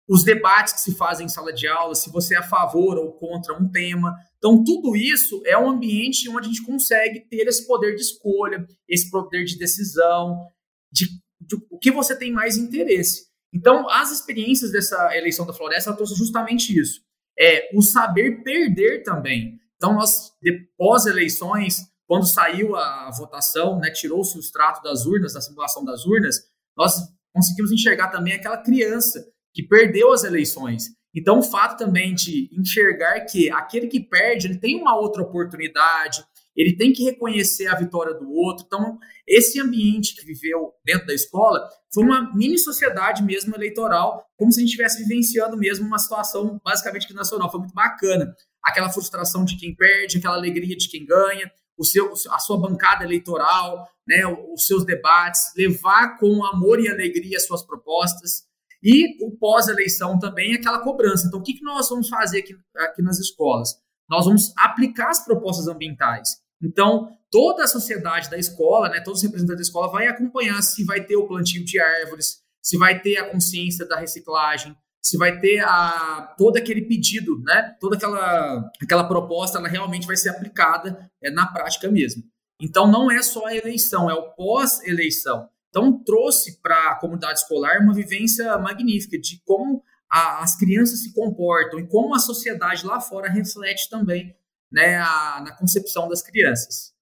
os 0.08 0.22
debates 0.22 0.74
que 0.74 0.80
se 0.80 0.94
fazem 0.94 1.26
em 1.26 1.28
sala 1.28 1.52
de 1.52 1.66
aula, 1.66 1.94
se 1.94 2.10
você 2.10 2.34
é 2.34 2.38
a 2.38 2.42
favor 2.42 2.96
ou 2.96 3.12
contra 3.12 3.54
um 3.54 3.68
tema. 3.68 4.14
Então, 4.38 4.62
tudo 4.62 4.94
isso 4.94 5.42
é 5.44 5.58
um 5.58 5.70
ambiente 5.70 6.28
onde 6.28 6.46
a 6.46 6.50
gente 6.50 6.64
consegue 6.64 7.20
ter 7.28 7.46
esse 7.46 7.66
poder 7.66 7.94
de 7.94 8.02
escolha, 8.02 8.64
esse 8.88 9.10
poder 9.10 9.44
de 9.44 9.58
decisão, 9.58 10.46
de, 10.92 11.06
de 11.40 11.56
o 11.70 11.78
que 11.78 11.90
você 11.90 12.16
tem 12.16 12.30
mais 12.30 12.56
interesse. 12.56 13.26
Então, 13.52 13.88
as 13.90 14.12
experiências 14.12 14.70
dessa 14.70 15.16
eleição 15.16 15.46
da 15.46 15.52
Floresta 15.52 15.94
trouxe 15.94 16.14
justamente 16.14 16.78
isso. 16.78 17.00
É 17.38 17.70
o 17.74 17.82
saber 17.82 18.42
perder 18.42 19.02
também. 19.02 19.58
Então, 19.76 19.94
nós, 19.94 20.32
depois 20.40 21.06
eleições, 21.06 21.86
quando 22.06 22.26
saiu 22.26 22.76
a 22.76 23.10
votação, 23.10 23.78
né, 23.78 23.90
tirou-se 23.90 24.36
o 24.36 24.40
extrato 24.40 24.82
das 24.82 25.06
urnas, 25.06 25.34
da 25.34 25.40
simulação 25.40 25.84
das 25.84 26.04
urnas, 26.06 26.36
nós 26.76 26.94
conseguimos 27.34 27.72
enxergar 27.72 28.08
também 28.08 28.34
aquela 28.34 28.58
criança 28.58 29.24
que 29.52 29.62
perdeu 29.62 30.12
as 30.12 30.24
eleições. 30.24 30.90
Então, 31.14 31.38
o 31.38 31.42
fato 31.42 31.78
também 31.78 32.14
de 32.14 32.50
enxergar 32.52 33.20
que 33.22 33.50
aquele 33.50 33.86
que 33.86 34.00
perde, 34.00 34.46
ele 34.46 34.58
tem 34.58 34.80
uma 34.80 34.94
outra 34.96 35.22
oportunidade, 35.22 36.22
ele 36.54 36.76
tem 36.76 36.92
que 36.92 37.04
reconhecer 37.04 37.66
a 37.66 37.74
vitória 37.74 38.14
do 38.14 38.30
outro. 38.30 38.64
Então, 38.66 38.98
esse 39.26 39.60
ambiente 39.60 40.14
que 40.14 40.24
viveu 40.24 40.72
dentro 40.84 41.06
da 41.06 41.14
escola 41.14 41.68
foi 41.92 42.04
uma 42.04 42.34
mini 42.34 42.58
sociedade 42.58 43.22
mesmo 43.22 43.54
eleitoral, 43.54 44.26
como 44.36 44.52
se 44.52 44.58
a 44.58 44.60
gente 44.60 44.70
estivesse 44.70 45.02
vivenciando 45.02 45.56
mesmo 45.56 45.86
uma 45.86 45.98
situação 45.98 46.60
basicamente 46.64 47.12
nacional. 47.14 47.50
Foi 47.50 47.60
muito 47.60 47.74
bacana. 47.74 48.34
Aquela 48.66 48.90
frustração 48.90 49.44
de 49.44 49.56
quem 49.56 49.74
perde, 49.74 50.18
aquela 50.18 50.34
alegria 50.34 50.76
de 50.76 50.88
quem 50.88 51.06
ganha, 51.06 51.50
o 51.78 51.84
seu, 51.84 52.12
a 52.30 52.38
sua 52.38 52.58
bancada 52.58 53.04
eleitoral, 53.04 53.88
né, 54.06 54.26
os 54.52 54.66
seus 54.66 54.84
debates, 54.84 55.52
levar 55.56 56.18
com 56.18 56.44
amor 56.44 56.80
e 56.80 56.88
alegria 56.88 57.36
as 57.36 57.46
suas 57.46 57.62
propostas. 57.62 58.44
E 58.82 59.24
o 59.24 59.36
pós-eleição 59.36 60.18
também 60.18 60.54
aquela 60.54 60.80
cobrança. 60.80 61.26
Então, 61.26 61.40
o 61.40 61.42
que, 61.42 61.54
que 61.54 61.64
nós 61.64 61.88
vamos 61.88 62.08
fazer 62.08 62.40
aqui, 62.40 62.56
aqui 62.76 63.02
nas 63.02 63.18
escolas? 63.18 63.74
Nós 64.08 64.24
vamos 64.24 64.52
aplicar 64.56 65.10
as 65.10 65.24
propostas 65.24 65.66
ambientais. 65.66 66.40
Então, 66.62 67.08
toda 67.30 67.64
a 67.64 67.68
sociedade 67.68 68.30
da 68.30 68.38
escola, 68.38 68.88
né, 68.88 69.00
todos 69.00 69.20
os 69.20 69.24
representantes 69.24 69.58
da 69.58 69.68
escola 69.68 69.92
vai 69.92 70.06
acompanhar 70.06 70.62
se 70.62 70.84
vai 70.84 71.04
ter 71.04 71.16
o 71.16 71.26
plantio 71.26 71.64
de 71.64 71.78
árvores, 71.78 72.38
se 72.62 72.78
vai 72.78 73.00
ter 73.00 73.18
a 73.18 73.30
consciência 73.30 73.86
da 73.86 73.98
reciclagem, 73.98 74.76
se 75.06 75.16
vai 75.16 75.38
ter 75.38 75.60
a, 75.60 76.34
todo 76.36 76.56
aquele 76.56 76.82
pedido, 76.82 77.40
né, 77.44 77.76
toda 77.80 77.94
aquela, 77.94 78.70
aquela 78.82 79.04
proposta, 79.04 79.56
ela 79.56 79.68
realmente 79.68 80.04
vai 80.04 80.16
ser 80.16 80.30
aplicada 80.30 81.08
é, 81.22 81.30
na 81.30 81.46
prática 81.46 81.88
mesmo. 81.88 82.24
Então, 82.60 82.90
não 82.90 83.08
é 83.08 83.22
só 83.22 83.46
a 83.46 83.54
eleição, 83.54 84.10
é 84.10 84.14
o 84.14 84.32
pós-eleição. 84.32 85.48
Então, 85.68 86.02
trouxe 86.02 86.60
para 86.60 86.90
a 86.90 86.94
comunidade 86.96 87.38
escolar 87.38 87.80
uma 87.80 87.94
vivência 87.94 88.58
magnífica 88.58 89.16
de 89.16 89.40
como 89.44 89.80
a, 90.10 90.42
as 90.42 90.56
crianças 90.56 91.04
se 91.04 91.14
comportam 91.14 91.78
e 91.78 91.86
como 91.86 92.12
a 92.12 92.18
sociedade 92.18 92.84
lá 92.84 93.00
fora 93.00 93.30
reflete 93.30 93.88
também 93.88 94.34
né, 94.72 94.96
a, 94.96 95.40
na 95.40 95.56
concepção 95.56 96.08
das 96.08 96.20
crianças. 96.20 96.95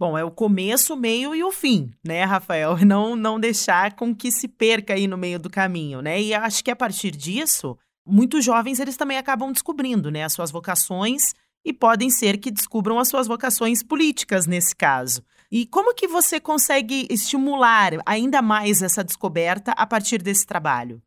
Bom, 0.00 0.16
é 0.16 0.24
o 0.24 0.30
começo, 0.30 0.94
o 0.94 0.96
meio 0.96 1.34
e 1.34 1.44
o 1.44 1.52
fim, 1.52 1.92
né, 2.02 2.24
Rafael? 2.24 2.74
Não, 2.86 3.14
não 3.14 3.38
deixar 3.38 3.94
com 3.94 4.16
que 4.16 4.32
se 4.32 4.48
perca 4.48 4.94
aí 4.94 5.06
no 5.06 5.18
meio 5.18 5.38
do 5.38 5.50
caminho, 5.50 6.00
né? 6.00 6.22
E 6.22 6.32
acho 6.32 6.64
que 6.64 6.70
a 6.70 6.74
partir 6.74 7.10
disso, 7.10 7.76
muitos 8.06 8.42
jovens 8.42 8.80
eles 8.80 8.96
também 8.96 9.18
acabam 9.18 9.52
descobrindo, 9.52 10.10
né, 10.10 10.24
as 10.24 10.32
suas 10.32 10.50
vocações 10.50 11.34
e 11.62 11.70
podem 11.70 12.08
ser 12.08 12.38
que 12.38 12.50
descubram 12.50 12.98
as 12.98 13.08
suas 13.08 13.26
vocações 13.26 13.82
políticas 13.82 14.46
nesse 14.46 14.74
caso. 14.74 15.22
E 15.52 15.66
como 15.66 15.94
que 15.94 16.08
você 16.08 16.40
consegue 16.40 17.06
estimular 17.10 17.92
ainda 18.06 18.40
mais 18.40 18.80
essa 18.80 19.04
descoberta 19.04 19.72
a 19.72 19.86
partir 19.86 20.22
desse 20.22 20.46
trabalho? 20.46 21.02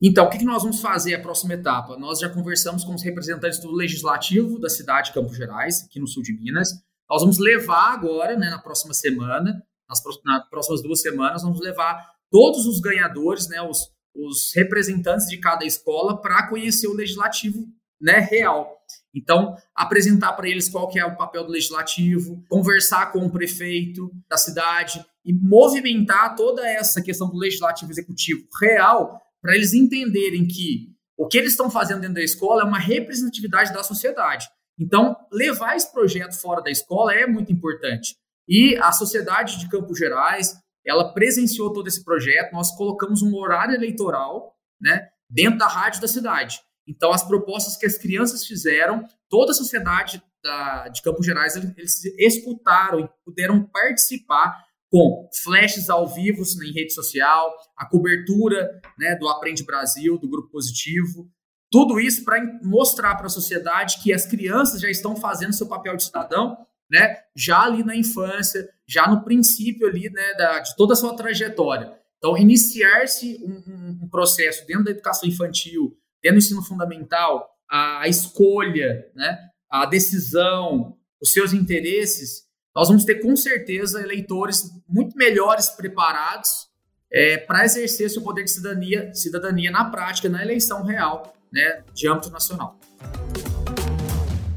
Então, 0.00 0.24
o 0.24 0.30
que 0.30 0.42
nós 0.42 0.62
vamos 0.62 0.80
fazer 0.80 1.14
a 1.14 1.20
próxima 1.20 1.52
etapa? 1.52 1.98
Nós 1.98 2.18
já 2.18 2.30
conversamos 2.30 2.82
com 2.82 2.94
os 2.94 3.02
representantes 3.02 3.58
do 3.58 3.70
Legislativo 3.70 4.58
da 4.58 4.70
cidade 4.70 5.08
de 5.08 5.14
Campos 5.14 5.36
Gerais, 5.36 5.84
aqui 5.84 6.00
no 6.00 6.06
sul 6.06 6.22
de 6.22 6.32
Minas. 6.32 6.87
Nós 7.08 7.22
vamos 7.22 7.38
levar 7.38 7.92
agora, 7.92 8.36
né, 8.36 8.50
na 8.50 8.58
próxima 8.58 8.92
semana, 8.92 9.62
nas, 9.88 10.02
nas 10.24 10.48
próximas 10.48 10.82
duas 10.82 11.00
semanas, 11.00 11.42
vamos 11.42 11.60
levar 11.60 12.12
todos 12.30 12.66
os 12.66 12.80
ganhadores, 12.80 13.48
né, 13.48 13.62
os, 13.62 13.90
os 14.14 14.52
representantes 14.54 15.26
de 15.26 15.38
cada 15.38 15.64
escola, 15.64 16.20
para 16.20 16.48
conhecer 16.48 16.86
o 16.86 16.94
Legislativo 16.94 17.66
né, 18.00 18.18
real. 18.18 18.76
Então, 19.14 19.56
apresentar 19.74 20.32
para 20.34 20.48
eles 20.48 20.68
qual 20.68 20.88
que 20.88 20.98
é 20.98 21.04
o 21.04 21.16
papel 21.16 21.44
do 21.44 21.50
legislativo, 21.50 22.44
conversar 22.48 23.10
com 23.10 23.20
o 23.20 23.30
prefeito 23.30 24.10
da 24.28 24.36
cidade 24.36 25.04
e 25.24 25.32
movimentar 25.32 26.36
toda 26.36 26.66
essa 26.68 27.02
questão 27.02 27.28
do 27.28 27.36
legislativo 27.36 27.90
executivo 27.90 28.46
real 28.60 29.20
para 29.40 29.54
eles 29.54 29.72
entenderem 29.72 30.46
que 30.46 30.94
o 31.16 31.26
que 31.26 31.38
eles 31.38 31.52
estão 31.52 31.70
fazendo 31.70 32.00
dentro 32.00 32.14
da 32.14 32.22
escola 32.22 32.62
é 32.62 32.64
uma 32.64 32.78
representatividade 32.78 33.72
da 33.72 33.82
sociedade. 33.82 34.48
Então, 34.78 35.16
levar 35.32 35.76
esse 35.76 35.90
projeto 35.92 36.38
fora 36.40 36.62
da 36.62 36.70
escola 36.70 37.12
é 37.12 37.26
muito 37.26 37.52
importante. 37.52 38.16
E 38.48 38.76
a 38.76 38.92
sociedade 38.92 39.58
de 39.58 39.68
Campos 39.68 39.98
Gerais, 39.98 40.54
ela 40.86 41.12
presenciou 41.12 41.72
todo 41.72 41.88
esse 41.88 42.02
projeto, 42.02 42.52
nós 42.52 42.74
colocamos 42.76 43.22
um 43.22 43.34
horário 43.34 43.74
eleitoral 43.74 44.54
né, 44.80 45.08
dentro 45.28 45.58
da 45.58 45.66
rádio 45.66 46.00
da 46.00 46.08
cidade. 46.08 46.60
Então, 46.86 47.12
as 47.12 47.22
propostas 47.22 47.76
que 47.76 47.84
as 47.84 47.98
crianças 47.98 48.46
fizeram, 48.46 49.04
toda 49.28 49.52
a 49.52 49.54
sociedade 49.54 50.22
da, 50.42 50.88
de 50.88 51.02
Campos 51.02 51.26
Gerais, 51.26 51.56
eles, 51.56 52.04
escutaram 52.18 53.00
e 53.00 53.08
puderam 53.24 53.62
participar 53.64 54.64
com 54.90 55.28
flashes 55.42 55.90
ao 55.90 56.08
vivo 56.08 56.42
em 56.64 56.72
rede 56.72 56.94
social, 56.94 57.54
a 57.76 57.84
cobertura 57.84 58.80
né, 58.98 59.14
do 59.16 59.28
Aprende 59.28 59.62
Brasil, 59.62 60.18
do 60.18 60.28
Grupo 60.28 60.50
Positivo, 60.50 61.30
tudo 61.70 62.00
isso 62.00 62.24
para 62.24 62.42
mostrar 62.62 63.14
para 63.16 63.26
a 63.26 63.30
sociedade 63.30 63.98
que 64.02 64.12
as 64.12 64.26
crianças 64.26 64.80
já 64.80 64.90
estão 64.90 65.16
fazendo 65.16 65.52
seu 65.52 65.66
papel 65.66 65.96
de 65.96 66.04
cidadão, 66.04 66.56
né, 66.90 67.18
já 67.36 67.62
ali 67.62 67.84
na 67.84 67.94
infância, 67.94 68.68
já 68.86 69.06
no 69.06 69.22
princípio 69.22 69.86
ali 69.86 70.08
né, 70.10 70.34
da, 70.34 70.60
de 70.60 70.74
toda 70.76 70.94
a 70.94 70.96
sua 70.96 71.14
trajetória. 71.14 71.92
Então, 72.16 72.36
iniciar-se 72.36 73.38
um, 73.44 74.04
um, 74.04 74.08
processo 74.08 74.66
dentro 74.66 74.84
da 74.84 74.90
educação 74.90 75.28
infantil, 75.28 75.96
dentro 76.22 76.38
do 76.38 76.42
ensino 76.42 76.62
fundamental, 76.62 77.48
a, 77.70 78.02
a 78.02 78.08
escolha, 78.08 79.06
né, 79.14 79.38
a 79.70 79.84
decisão, 79.84 80.96
os 81.20 81.32
seus 81.32 81.52
interesses, 81.52 82.48
nós 82.74 82.88
vamos 82.88 83.04
ter 83.04 83.16
com 83.16 83.36
certeza 83.36 84.00
eleitores 84.00 84.70
muito 84.88 85.16
melhores 85.16 85.68
preparados 85.68 86.68
é, 87.10 87.36
para 87.36 87.64
exercer 87.64 88.10
seu 88.10 88.22
poder 88.22 88.44
de 88.44 88.50
cidadania, 88.50 89.12
cidadania 89.14 89.70
na 89.70 89.84
prática, 89.90 90.28
na 90.28 90.42
eleição 90.42 90.82
real, 90.84 91.34
né, 91.52 91.82
de 91.94 92.08
âmbito 92.08 92.30
nacional. 92.30 92.78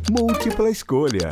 Múltipla 0.10 0.69
escolha. 0.69 1.31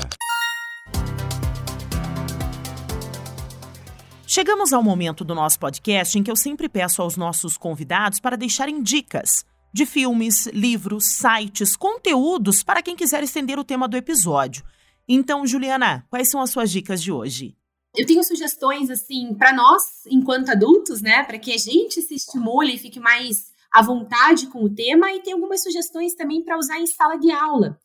Chegamos 4.25 4.71
ao 4.71 4.83
momento 4.83 5.23
do 5.25 5.33
nosso 5.33 5.59
podcast 5.59 6.17
em 6.17 6.23
que 6.23 6.29
eu 6.29 6.35
sempre 6.35 6.69
peço 6.69 7.01
aos 7.01 7.17
nossos 7.17 7.57
convidados 7.57 8.19
para 8.19 8.37
deixarem 8.37 8.81
dicas 8.81 9.43
de 9.73 9.85
filmes, 9.85 10.45
livros, 10.47 11.05
sites, 11.05 11.75
conteúdos 11.75 12.63
para 12.63 12.81
quem 12.81 12.95
quiser 12.95 13.23
estender 13.23 13.59
o 13.59 13.63
tema 13.63 13.87
do 13.87 13.97
episódio. 13.97 14.63
Então, 15.07 15.45
Juliana, 15.45 16.05
quais 16.09 16.29
são 16.29 16.41
as 16.41 16.51
suas 16.51 16.71
dicas 16.71 17.01
de 17.01 17.11
hoje? 17.11 17.55
Eu 17.95 18.05
tenho 18.05 18.23
sugestões, 18.23 18.89
assim, 18.91 19.33
para 19.33 19.51
nós, 19.51 20.05
enquanto 20.07 20.49
adultos, 20.49 21.01
né, 21.01 21.23
para 21.23 21.39
que 21.39 21.51
a 21.51 21.57
gente 21.57 22.01
se 22.01 22.13
estimule 22.13 22.75
e 22.75 22.77
fique 22.77 22.99
mais 22.99 23.48
à 23.71 23.81
vontade 23.81 24.47
com 24.47 24.63
o 24.63 24.73
tema, 24.73 25.11
e 25.13 25.21
tem 25.21 25.33
algumas 25.33 25.61
sugestões 25.61 26.15
também 26.15 26.43
para 26.43 26.57
usar 26.57 26.79
em 26.79 26.87
sala 26.87 27.17
de 27.17 27.31
aula. 27.31 27.77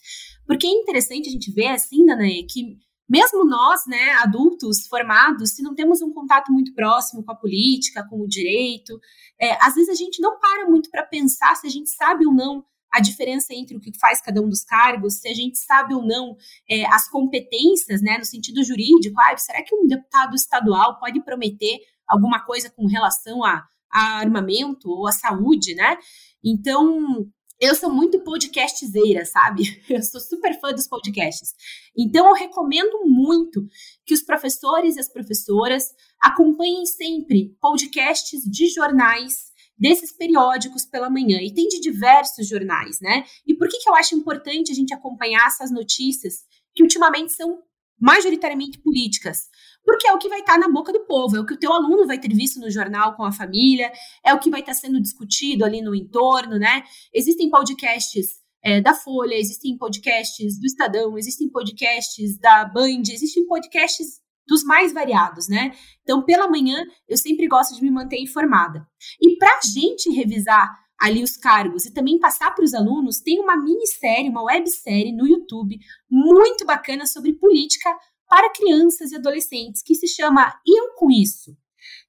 Porque 0.47 0.67
é 0.67 0.71
interessante 0.71 1.29
a 1.29 1.33
gente 1.33 1.51
ver, 1.53 1.69
assim, 1.69 2.05
Danae, 2.05 2.45
que 2.45 2.79
mesmo 3.09 3.45
nós, 3.45 3.87
né, 3.87 4.13
adultos 4.23 4.87
formados, 4.87 5.51
se 5.51 5.63
não 5.63 5.75
temos 5.75 6.01
um 6.01 6.13
contato 6.13 6.51
muito 6.51 6.73
próximo 6.75 7.23
com 7.23 7.33
a 7.33 7.37
política, 7.37 8.07
com 8.09 8.21
o 8.21 8.29
direito, 8.29 8.99
é, 9.39 9.57
às 9.61 9.75
vezes 9.75 9.91
a 9.91 9.95
gente 9.95 10.23
não 10.23 10.39
para 10.39 10.69
muito 10.69 10.91
para 10.91 11.03
pensar 11.03 11.55
se 11.57 11.67
a 11.67 11.71
gente 11.71 11.91
sabe 11.91 12.27
ou 12.27 12.33
não 12.33 12.65
a 12.91 13.01
diferença 13.01 13.53
entre 13.53 13.77
o 13.77 13.81
que 13.81 13.91
faz 13.99 14.21
cada 14.23 14.41
um 14.41 14.49
dos 14.49 14.63
cargos, 14.63 15.17
se 15.21 15.29
a 15.29 15.35
gente 15.35 15.59
sabe 15.59 15.95
ou 15.95 16.07
não 16.07 16.37
é, 16.71 16.87
as 16.87 17.09
competências, 17.11 18.01
né, 18.01 18.17
no 18.17 18.25
sentido 18.25 18.63
jurídico. 18.63 19.21
Ah, 19.21 19.37
será 19.37 19.63
que 19.63 19.75
um 19.75 19.87
deputado 19.87 20.35
estadual 20.35 20.99
pode 21.01 21.21
prometer 21.25 21.81
alguma 22.07 22.45
coisa 22.45 22.71
com 22.71 22.87
relação 22.87 23.45
a, 23.45 23.67
a 23.95 24.19
armamento 24.19 24.91
ou 24.91 25.07
a 25.07 25.13
saúde, 25.13 25.75
né? 25.75 25.97
Então, 26.43 27.27
eu 27.61 27.75
sou 27.75 27.91
muito 27.91 28.21
podcastzeira, 28.25 29.25
sabe? 29.25 29.63
Eu 29.89 30.03
sou 30.03 30.21
super 30.21 30.59
fã 30.61 30.73
dos 30.73 30.89
podcasts. 30.89 31.55
Então, 31.97 32.29
eu 32.29 32.35
recomendo 32.35 33.07
muito 33.07 33.65
que 34.05 34.13
os 34.13 34.23
professores 34.23 34.97
e 34.97 35.01
as 35.01 35.11
professoras 35.11 35.85
acompanhem 36.21 36.85
sempre 36.85 37.57
podcasts 37.61 38.43
de 38.43 38.69
jornais 38.69 39.53
desses 39.79 40.13
periódicos 40.13 40.85
pela 40.85 41.09
manhã. 41.09 41.39
E 41.41 41.55
tem 41.55 41.69
de 41.69 41.81
diversos 41.81 42.49
jornais, 42.49 42.99
né? 43.01 43.25
E 43.47 43.55
por 43.55 43.69
que, 43.69 43.79
que 43.79 43.89
eu 43.89 43.95
acho 43.95 44.15
importante 44.15 44.73
a 44.73 44.75
gente 44.75 44.93
acompanhar 44.93 45.47
essas 45.47 45.71
notícias 45.71 46.45
que 46.75 46.83
ultimamente 46.83 47.33
são 47.33 47.63
majoritariamente 48.01 48.79
políticas? 48.79 49.49
Porque 49.85 50.07
é 50.07 50.13
o 50.13 50.19
que 50.19 50.29
vai 50.29 50.41
estar 50.41 50.59
na 50.59 50.69
boca 50.69 50.93
do 50.93 51.05
povo, 51.05 51.37
é 51.37 51.41
o 51.41 51.47
que 51.47 51.55
o 51.55 51.59
teu 51.59 51.73
aluno 51.73 52.07
vai 52.07 52.19
ter 52.19 52.33
visto 52.35 52.59
no 52.59 52.71
jornal 52.71 53.15
com 53.17 53.25
a 53.25 53.33
família, 53.33 53.93
é 54.25 54.33
o 54.33 54.39
que 54.39 54.51
vai 54.51 54.61
estar 54.61 54.75
sendo 54.75 55.01
discutido 55.01 55.65
ali 55.65 55.83
no 55.83 55.95
entorno, 55.95 56.59
né? 56.59 56.83
Existem 57.13 57.51
podcasts 57.51 58.43
é, 58.63 58.81
da 58.81 58.95
Folha, 58.95 59.35
existem 59.35 59.77
podcasts 59.77 60.59
do 60.59 60.67
Estadão, 60.67 61.19
existem 61.19 61.51
podcasts 61.51 62.39
da 62.39 62.65
Band, 62.65 63.03
existem 63.11 63.47
podcasts 63.47 64.23
dos 64.47 64.65
mais 64.65 64.93
variados, 64.93 65.49
né? 65.49 65.73
Então, 66.03 66.25
pela 66.25 66.49
manhã, 66.49 66.83
eu 67.09 67.17
sempre 67.17 67.47
gosto 67.47 67.75
de 67.75 67.83
me 67.83 67.91
manter 67.91 68.21
informada. 68.21 68.87
E 69.21 69.37
para 69.37 69.51
a 69.51 69.61
gente 69.63 70.11
revisar 70.11 70.84
ali 71.01 71.23
os 71.23 71.37
cargos 71.37 71.85
e 71.85 71.93
também 71.93 72.19
passar 72.19 72.55
para 72.55 72.65
os 72.65 72.75
alunos, 72.75 73.21
tem 73.21 73.41
uma 73.41 73.57
minissérie, 73.57 74.31
uma 74.31 74.45
websérie 74.45 75.13
no 75.13 75.27
YouTube 75.27 75.79
muito 76.11 76.65
bacana 76.65 77.07
sobre 77.07 77.35
política 77.35 77.91
para 78.29 78.53
crianças 78.53 79.13
e 79.13 79.17
adolescentes, 79.17 79.83
que 79.83 79.95
se 79.95 80.09
chama 80.09 80.55
Eu 80.67 80.95
com 80.97 81.11
Isso. 81.11 81.57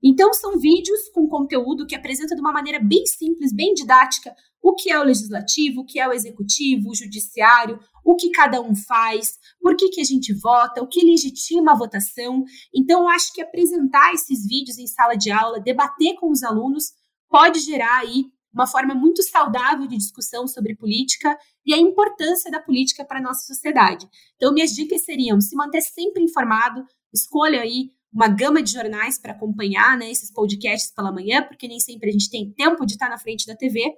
Então, 0.01 0.33
são 0.33 0.57
vídeos 0.57 1.09
com 1.13 1.27
conteúdo 1.27 1.85
que 1.85 1.95
apresenta 1.95 2.35
de 2.35 2.41
uma 2.41 2.53
maneira 2.53 2.79
bem 2.79 3.05
simples, 3.05 3.53
bem 3.53 3.73
didática, 3.73 4.33
o 4.61 4.73
que 4.73 4.89
é 4.89 4.99
o 4.99 5.03
legislativo, 5.03 5.81
o 5.81 5.85
que 5.85 5.99
é 5.99 6.07
o 6.07 6.13
executivo, 6.13 6.89
o 6.89 6.95
judiciário, 6.95 7.79
o 8.03 8.15
que 8.15 8.31
cada 8.31 8.61
um 8.61 8.75
faz, 8.75 9.37
por 9.59 9.75
que, 9.75 9.89
que 9.89 10.01
a 10.01 10.03
gente 10.03 10.33
vota, 10.33 10.81
o 10.81 10.87
que 10.87 11.05
legitima 11.05 11.73
a 11.73 11.77
votação. 11.77 12.43
Então, 12.73 13.09
acho 13.09 13.33
que 13.33 13.41
apresentar 13.41 14.13
esses 14.13 14.47
vídeos 14.47 14.77
em 14.77 14.87
sala 14.87 15.15
de 15.15 15.31
aula, 15.31 15.59
debater 15.59 16.15
com 16.15 16.31
os 16.31 16.43
alunos, 16.43 16.93
pode 17.29 17.59
gerar 17.59 17.99
aí 17.99 18.25
uma 18.55 18.65
forma 18.65 18.95
muito 18.95 19.21
saudável 19.21 19.85
de 19.85 19.97
discussão 19.97 20.47
sobre 20.47 20.75
política 20.75 21.37
e 21.65 21.73
a 21.73 21.77
importância 21.77 22.49
da 22.49 22.59
política 22.59 23.03
para 23.03 23.19
a 23.19 23.21
nossa 23.21 23.45
sociedade. 23.45 24.07
Então, 24.37 24.53
minhas 24.53 24.71
dicas 24.71 25.03
seriam 25.03 25.41
se 25.41 25.53
manter 25.55 25.81
sempre 25.81 26.23
informado, 26.23 26.85
escolha 27.13 27.61
aí 27.61 27.91
uma 28.13 28.29
gama 28.29 28.63
de 28.63 28.71
jornais 28.71 29.19
para 29.19 29.33
acompanhar 29.33 29.97
né, 29.97 30.09
esses 30.09 30.31
podcasts 30.31 30.89
pela 30.93 31.11
manhã, 31.11 31.43
porque 31.43 31.67
nem 31.67 31.81
sempre 31.81 32.09
a 32.09 32.13
gente 32.13 32.29
tem 32.29 32.49
tempo 32.53 32.85
de 32.85 32.93
estar 32.93 33.09
na 33.09 33.17
frente 33.17 33.45
da 33.45 33.57
TV, 33.57 33.93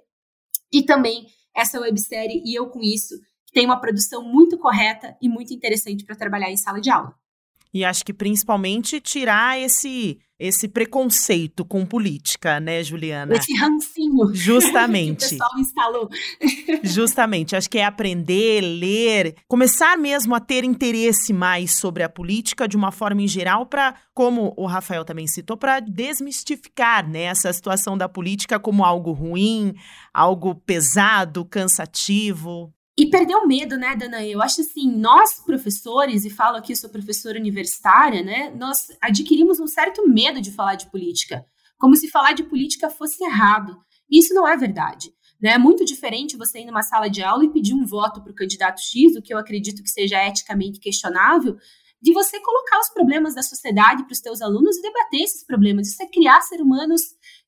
e 0.72 0.82
também 0.82 1.28
essa 1.54 1.80
websérie 1.80 2.42
E 2.44 2.58
Eu 2.58 2.68
Com 2.68 2.80
Isso, 2.82 3.14
que 3.46 3.52
tem 3.52 3.64
uma 3.64 3.80
produção 3.80 4.24
muito 4.24 4.58
correta 4.58 5.16
e 5.22 5.28
muito 5.28 5.54
interessante 5.54 6.04
para 6.04 6.16
trabalhar 6.16 6.50
em 6.50 6.56
sala 6.56 6.80
de 6.80 6.90
aula. 6.90 7.14
E 7.72 7.84
acho 7.84 8.04
que 8.04 8.12
principalmente 8.12 9.00
tirar 9.00 9.58
esse 9.58 10.18
esse 10.38 10.68
preconceito 10.68 11.64
com 11.64 11.84
política, 11.84 12.60
né, 12.60 12.82
Juliana? 12.84 13.34
Esse 13.34 13.52
rancinho. 13.56 14.30
Justamente. 14.32 15.18
que 15.28 15.34
o 15.34 15.38
pessoal 15.38 15.58
instalou. 15.58 16.08
Justamente. 16.84 17.56
Acho 17.56 17.68
que 17.68 17.78
é 17.78 17.84
aprender, 17.84 18.60
ler, 18.60 19.34
começar 19.48 19.98
mesmo 19.98 20.34
a 20.34 20.40
ter 20.40 20.62
interesse 20.62 21.32
mais 21.32 21.76
sobre 21.76 22.04
a 22.04 22.08
política 22.08 22.68
de 22.68 22.76
uma 22.76 22.92
forma 22.92 23.22
em 23.22 23.26
geral 23.26 23.66
para, 23.66 23.96
como 24.14 24.54
o 24.56 24.66
Rafael 24.66 25.04
também 25.04 25.26
citou, 25.26 25.56
para 25.56 25.80
desmistificar 25.80 27.08
né, 27.08 27.22
essa 27.22 27.52
situação 27.52 27.98
da 27.98 28.08
política 28.08 28.60
como 28.60 28.84
algo 28.84 29.10
ruim, 29.10 29.74
algo 30.14 30.54
pesado, 30.54 31.44
cansativo. 31.44 32.72
E 32.98 33.06
perder 33.08 33.36
o 33.36 33.46
medo, 33.46 33.76
né, 33.76 33.94
Dana? 33.94 34.26
Eu 34.26 34.42
acho 34.42 34.60
assim, 34.60 34.90
nós 34.90 35.40
professores, 35.44 36.24
e 36.24 36.30
falo 36.30 36.56
aqui, 36.56 36.74
sou 36.74 36.90
professora 36.90 37.38
universitária, 37.38 38.24
né, 38.24 38.50
nós 38.50 38.88
adquirimos 39.00 39.60
um 39.60 39.68
certo 39.68 40.08
medo 40.08 40.40
de 40.40 40.50
falar 40.50 40.74
de 40.74 40.90
política, 40.90 41.46
como 41.78 41.94
se 41.94 42.10
falar 42.10 42.32
de 42.32 42.42
política 42.42 42.90
fosse 42.90 43.22
errado. 43.22 43.78
E 44.10 44.18
isso 44.18 44.34
não 44.34 44.48
é 44.48 44.56
verdade. 44.56 45.12
Né? 45.40 45.50
É 45.50 45.58
muito 45.58 45.84
diferente 45.84 46.36
você 46.36 46.58
ir 46.58 46.64
numa 46.64 46.82
sala 46.82 47.08
de 47.08 47.22
aula 47.22 47.44
e 47.44 47.52
pedir 47.52 47.72
um 47.72 47.86
voto 47.86 48.20
para 48.20 48.32
o 48.32 48.34
candidato 48.34 48.80
X, 48.80 49.14
o 49.14 49.22
que 49.22 49.32
eu 49.32 49.38
acredito 49.38 49.80
que 49.80 49.90
seja 49.90 50.26
eticamente 50.26 50.80
questionável, 50.80 51.56
de 52.02 52.12
você 52.12 52.40
colocar 52.40 52.80
os 52.80 52.88
problemas 52.88 53.32
da 53.32 53.42
sociedade 53.44 54.02
para 54.02 54.12
os 54.12 54.20
teus 54.20 54.42
alunos 54.42 54.76
e 54.76 54.82
debater 54.82 55.20
esses 55.20 55.44
problemas. 55.46 55.86
Isso 55.86 56.02
é 56.02 56.06
criar 56.06 56.40
ser 56.40 56.60
humanos 56.60 57.02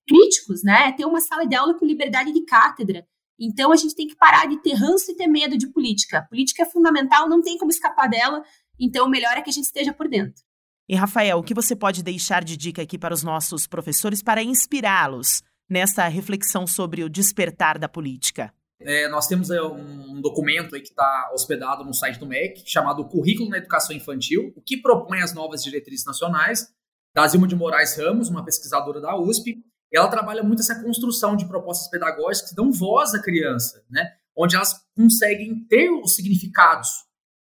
críticos, 0.07 0.63
né? 0.63 0.91
É 0.91 0.93
ter 0.93 1.07
uma 1.07 1.21
sala 1.21 1.45
de 1.45 1.57
aula 1.57 1.75
com 1.75 1.85
liberdade 1.85 2.33
de 2.33 2.45
cátedra. 2.45 3.05
Então 3.41 3.73
a 3.73 3.77
gente 3.77 3.95
tem 3.95 4.07
que 4.07 4.15
parar 4.15 4.47
de 4.47 4.61
ter 4.63 4.75
ranço 4.75 5.11
e 5.11 5.17
ter 5.17 5.27
medo 5.27 5.57
de 5.57 5.67
política. 5.69 6.27
política 6.29 6.63
é 6.63 6.67
fundamental, 6.67 7.29
não 7.29 7.41
tem 7.41 7.57
como 7.57 7.71
escapar 7.71 8.09
dela, 8.09 8.45
então 8.79 9.07
o 9.07 9.11
melhor 9.11 9.37
é 9.37 9.41
que 9.41 9.49
a 9.49 9.53
gente 9.53 9.65
esteja 9.65 9.93
por 9.95 10.09
dentro. 10.09 10.43
E 10.89 10.95
Rafael, 10.95 11.39
o 11.39 11.43
que 11.43 11.55
você 11.55 11.75
pode 11.75 12.03
deixar 12.03 12.45
de 12.45 12.57
dica 12.57 12.83
aqui 12.83 12.99
para 12.99 13.15
os 13.15 13.23
nossos 13.23 13.67
professores 13.67 14.23
para 14.23 14.43
inspirá-los 14.43 15.43
nessa 15.69 16.07
reflexão 16.09 16.67
sobre 16.67 17.03
o 17.05 17.09
despertar 17.09 17.79
da 17.79 17.89
política? 17.89 18.53
É, 18.81 19.09
nós 19.09 19.27
temos 19.27 19.51
é, 19.51 19.63
um 19.63 20.21
documento 20.21 20.71
que 20.71 20.89
está 20.89 21.31
hospedado 21.33 21.85
no 21.85 21.95
site 21.95 22.19
do 22.19 22.27
MEC, 22.27 22.63
chamado 22.67 23.07
Currículo 23.07 23.51
na 23.51 23.59
Educação 23.59 23.95
Infantil, 23.95 24.53
o 24.57 24.63
que 24.63 24.79
propõe 24.79 25.21
as 25.21 25.35
novas 25.35 25.63
diretrizes 25.63 26.05
nacionais, 26.05 26.67
da 27.15 27.27
Zilma 27.27 27.47
de 27.47 27.55
Moraes 27.55 27.97
Ramos, 27.97 28.29
uma 28.29 28.45
pesquisadora 28.45 29.01
da 29.01 29.17
USP, 29.17 29.63
ela 29.93 30.09
trabalha 30.09 30.43
muito 30.43 30.61
essa 30.61 30.81
construção 30.83 31.37
de 31.37 31.47
propostas 31.47 31.89
pedagógicas 31.89 32.51
que 32.51 32.57
dão 32.57 32.71
voz 32.71 33.15
à 33.15 33.21
criança, 33.21 33.85
né? 33.91 34.13
onde 34.37 34.57
elas 34.57 34.75
conseguem 34.97 35.65
ter 35.69 35.91
os 35.91 36.15
significados, 36.15 36.89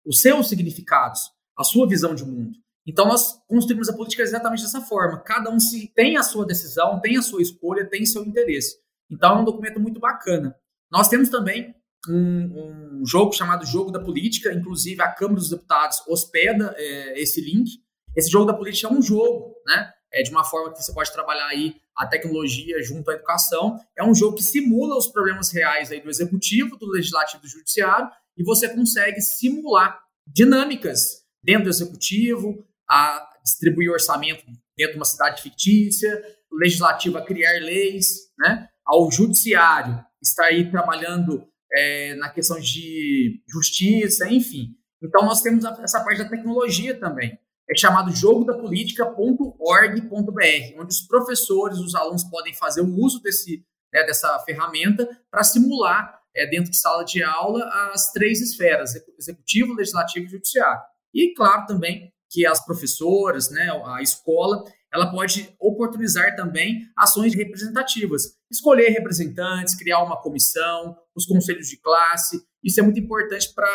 os 0.05 0.19
seus 0.19 0.47
significados, 0.49 1.21
a 1.57 1.63
sua 1.63 1.87
visão 1.87 2.15
de 2.15 2.25
mundo. 2.25 2.57
Então 2.85 3.05
nós 3.05 3.37
construímos 3.47 3.89
a 3.89 3.93
política 3.93 4.23
exatamente 4.23 4.63
dessa 4.63 4.81
forma. 4.81 5.19
Cada 5.19 5.51
um 5.51 5.59
se 5.59 5.91
tem 5.93 6.15
a 6.15 6.23
sua 6.23 6.45
decisão, 6.45 7.01
tem 7.01 7.17
a 7.17 7.21
sua 7.21 7.41
escolha, 7.41 7.85
tem 7.85 8.05
seu 8.05 8.23
interesse. 8.23 8.77
Então 9.11 9.37
é 9.37 9.41
um 9.41 9.45
documento 9.45 9.79
muito 9.79 9.99
bacana. 9.99 10.55
Nós 10.89 11.09
temos 11.09 11.27
também 11.27 11.75
um, 12.07 13.01
um 13.01 13.05
jogo 13.05 13.33
chamado 13.33 13.65
Jogo 13.65 13.91
da 13.91 13.99
Política, 13.99 14.53
inclusive 14.53 15.01
a 15.01 15.11
Câmara 15.11 15.39
dos 15.39 15.49
Deputados 15.49 16.01
hospeda 16.07 16.73
é, 16.77 17.21
esse 17.21 17.41
link. 17.41 17.69
Esse 18.15 18.31
jogo 18.31 18.45
da 18.45 18.53
política 18.53 18.87
é 18.87 18.91
um 18.91 19.01
jogo, 19.01 19.53
né? 19.65 19.91
É 20.13 20.23
de 20.23 20.31
uma 20.31 20.43
forma 20.43 20.71
que 20.71 20.81
você 20.81 20.93
pode 20.93 21.11
trabalhar 21.11 21.47
aí 21.47 21.75
a 21.95 22.05
tecnologia 22.07 22.81
junto 22.81 23.09
à 23.11 23.13
educação. 23.13 23.79
É 23.97 24.03
um 24.03 24.13
jogo 24.13 24.37
que 24.37 24.43
simula 24.43 24.97
os 24.97 25.07
problemas 25.07 25.51
reais 25.51 25.91
aí 25.91 26.01
do 26.01 26.09
executivo, 26.09 26.77
do 26.77 26.89
legislativo 26.89 27.39
e 27.43 27.47
do 27.47 27.49
judiciário, 27.49 28.09
e 28.37 28.43
você 28.43 28.69
consegue 28.69 29.19
simular 29.19 29.99
dinâmicas 30.25 31.23
dentro 31.43 31.65
do 31.65 31.69
executivo, 31.69 32.65
a 32.89 33.27
distribuir 33.43 33.91
orçamento 33.91 34.45
dentro 34.77 34.93
de 34.93 34.99
uma 34.99 35.05
cidade 35.05 35.41
fictícia, 35.41 36.23
o 36.51 36.57
legislativo 36.57 37.17
a 37.17 37.25
criar 37.25 37.59
leis, 37.59 38.31
né? 38.37 38.69
ao 38.85 39.11
judiciário 39.11 40.03
estar 40.21 40.45
aí 40.45 40.69
trabalhando 40.69 41.47
é, 41.73 42.15
na 42.15 42.29
questão 42.29 42.59
de 42.59 43.41
justiça, 43.49 44.29
enfim. 44.29 44.75
Então, 45.01 45.25
nós 45.25 45.41
temos 45.41 45.65
essa 45.65 46.03
parte 46.03 46.19
da 46.19 46.29
tecnologia 46.29 46.97
também 46.97 47.37
é 47.69 47.75
chamado 47.75 48.15
jogodapolitica.org.br, 48.15 50.79
onde 50.79 50.93
os 50.93 51.01
professores, 51.01 51.79
os 51.79 51.93
alunos 51.95 52.23
podem 52.23 52.53
fazer 52.53 52.81
o 52.81 52.95
uso 52.95 53.21
desse, 53.21 53.65
né, 53.93 54.05
dessa 54.05 54.39
ferramenta 54.39 55.07
para 55.29 55.43
simular 55.43 56.17
é, 56.35 56.47
dentro 56.47 56.71
de 56.71 56.79
sala 56.79 57.03
de 57.03 57.21
aula 57.23 57.67
as 57.93 58.11
três 58.11 58.41
esferas, 58.41 58.91
executivo, 59.17 59.73
legislativo 59.73 60.25
e 60.25 60.29
judiciário. 60.29 60.81
E, 61.13 61.33
claro, 61.33 61.65
também 61.65 62.11
que 62.29 62.45
as 62.45 62.63
professoras, 62.63 63.49
né, 63.49 63.69
a 63.85 64.01
escola, 64.01 64.63
ela 64.93 65.11
pode 65.11 65.53
oportunizar 65.59 66.35
também 66.35 66.81
ações 66.95 67.35
representativas, 67.35 68.23
escolher 68.51 68.89
representantes, 68.89 69.75
criar 69.75 70.03
uma 70.03 70.21
comissão, 70.21 70.95
os 71.15 71.25
conselhos 71.25 71.67
de 71.67 71.77
classe. 71.77 72.41
Isso 72.63 72.79
é 72.79 72.83
muito 72.83 72.99
importante 72.99 73.53
para 73.53 73.67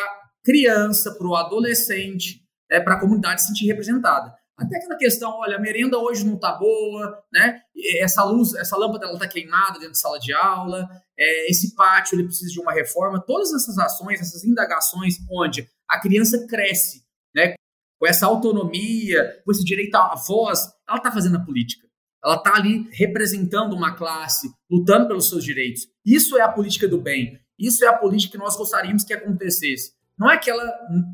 criança, 0.45 1.15
para 1.17 1.27
o 1.27 1.37
adolescente, 1.37 2.42
é, 2.73 2.81
para 2.81 2.95
a 2.95 3.01
comunidade 3.01 3.43
se 3.43 3.49
sentir 3.49 3.67
representada. 3.67 4.35
Até 4.57 4.77
aquela 4.77 4.97
questão, 4.97 5.31
olha, 5.39 5.57
a 5.57 5.61
merenda 5.61 5.99
hoje 5.99 6.25
não 6.25 6.35
está 6.35 6.53
boa, 6.53 7.23
né? 7.33 7.61
Essa 8.01 8.23
luz, 8.25 8.55
essa 8.55 8.77
lâmpada 8.77 9.07
ela 9.07 9.15
está 9.15 9.27
queimada 9.27 9.75
dentro 9.75 9.89
da 9.89 9.95
sala 9.95 10.19
de 10.19 10.33
aula, 10.33 10.89
é, 11.19 11.51
esse 11.51 11.75
pátio 11.75 12.17
ele 12.17 12.25
precisa 12.25 12.51
de 12.51 12.61
uma 12.61 12.73
reforma. 12.73 13.21
Todas 13.21 13.53
essas 13.53 13.79
ações, 13.79 14.21
essas 14.21 14.45
indagações, 14.45 15.17
onde 15.31 15.69
a 15.89 16.01
criança 16.01 16.47
cresce, 16.47 17.03
né? 17.35 17.55
Com 17.99 18.07
essa 18.07 18.27
autonomia, 18.27 19.43
com 19.45 19.53
esse 19.53 19.65
direito 19.65 19.95
à 19.95 20.15
voz, 20.15 20.61
ela 20.89 20.99
está 20.99 21.13
fazendo 21.13 21.37
a 21.37 21.45
política. 21.45 21.87
Ela 22.25 22.37
está 22.37 22.55
ali 22.55 22.89
representando 22.93 23.75
uma 23.75 23.97
classe, 23.97 24.51
lutando 24.71 25.09
pelos 25.09 25.29
seus 25.29 25.45
direitos. 25.45 25.89
Isso 26.05 26.37
é 26.37 26.43
a 26.43 26.49
política 26.49 26.87
do 26.87 27.01
bem. 27.01 27.39
Isso 27.59 27.85
é 27.85 27.89
a 27.89 27.97
política 27.97 28.33
que 28.33 28.39
nós 28.39 28.57
gostaríamos 28.57 29.03
que 29.03 29.13
acontecesse. 29.13 29.93
Não 30.19 30.31
é 30.31 30.35
aquela 30.35 30.65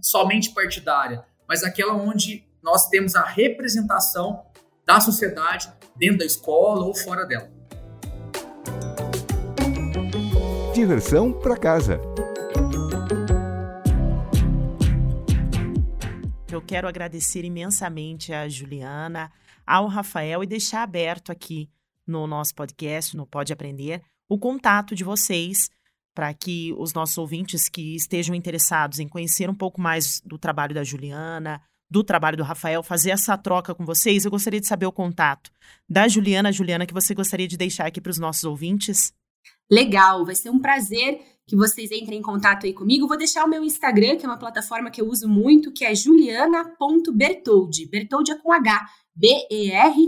somente 0.03 0.53
partidária, 0.53 1.25
mas 1.49 1.65
aquela 1.65 1.95
onde 1.95 2.45
nós 2.63 2.89
temos 2.89 3.17
a 3.17 3.25
representação 3.25 4.45
da 4.85 5.01
sociedade 5.01 5.73
dentro 5.97 6.19
da 6.19 6.25
escola 6.25 6.85
ou 6.85 6.95
fora 6.95 7.25
dela. 7.25 7.59
diversão 10.79 11.33
para 11.33 11.57
casa. 11.57 12.01
Eu 16.49 16.63
quero 16.63 16.87
agradecer 16.87 17.45
imensamente 17.45 18.33
a 18.33 18.49
Juliana, 18.49 19.29
ao 19.67 19.89
Rafael 19.89 20.41
e 20.45 20.47
deixar 20.47 20.85
aberto 20.85 21.33
aqui 21.33 21.69
no 22.07 22.29
nosso 22.29 22.55
podcast, 22.55 23.17
no 23.17 23.27
Pode 23.27 23.53
Aprender, 23.53 24.03
o 24.29 24.39
contato 24.39 24.95
de 24.95 25.03
vocês 25.03 25.69
para 26.15 26.33
que 26.35 26.75
os 26.79 26.93
nossos 26.93 27.17
ouvintes 27.19 27.69
que 27.69 27.95
estejam 27.95 28.35
interessados 28.35 28.99
em 28.99 29.09
conhecer 29.09 29.49
um 29.49 29.55
pouco 29.55 29.81
mais 29.81 30.21
do 30.25 30.37
trabalho 30.39 30.75
da 30.75 30.83
Juliana, 30.83 31.61
do 31.91 32.05
trabalho 32.05 32.37
do 32.37 32.43
Rafael, 32.43 32.83
fazer 32.83 33.11
essa 33.11 33.39
troca 33.39 33.75
com 33.75 33.85
vocês, 33.85 34.25
eu 34.25 34.31
gostaria 34.31 34.61
de 34.61 34.67
saber 34.67 34.87
o 34.87 34.93
contato 34.93 35.51
da 35.89 36.07
Juliana, 36.07 36.53
Juliana, 36.53 36.87
que 36.87 36.93
você 36.93 37.15
gostaria 37.15 37.49
de 37.49 37.57
deixar 37.57 37.87
aqui 37.87 38.01
para 38.01 38.11
os 38.11 38.19
nossos 38.19 38.45
ouvintes. 38.45 39.13
Legal, 39.71 40.25
vai 40.25 40.35
ser 40.35 40.51
um 40.51 40.59
prazer 40.59 41.21
que 41.47 41.57
vocês 41.57 41.91
entrem 41.91 42.19
em 42.19 42.23
contato 42.23 42.67
aí 42.67 42.75
comigo. 42.75 43.09
Vou 43.09 43.17
deixar 43.17 43.45
o 43.45 43.49
meu 43.49 43.65
Instagram, 43.65 44.17
que 44.17 44.27
é 44.27 44.29
uma 44.29 44.39
plataforma 44.39 44.91
que 44.91 45.01
eu 45.01 45.09
uso 45.09 45.27
muito, 45.27 45.73
que 45.73 45.83
é 45.85 45.95
juliana.bertoldi. 45.95 47.89
Bertoldi 47.89 48.33
é 48.33 48.37
com 48.37 48.53
H, 48.53 48.87
B-E-R-T-H-O-L-D-I. 49.17 50.03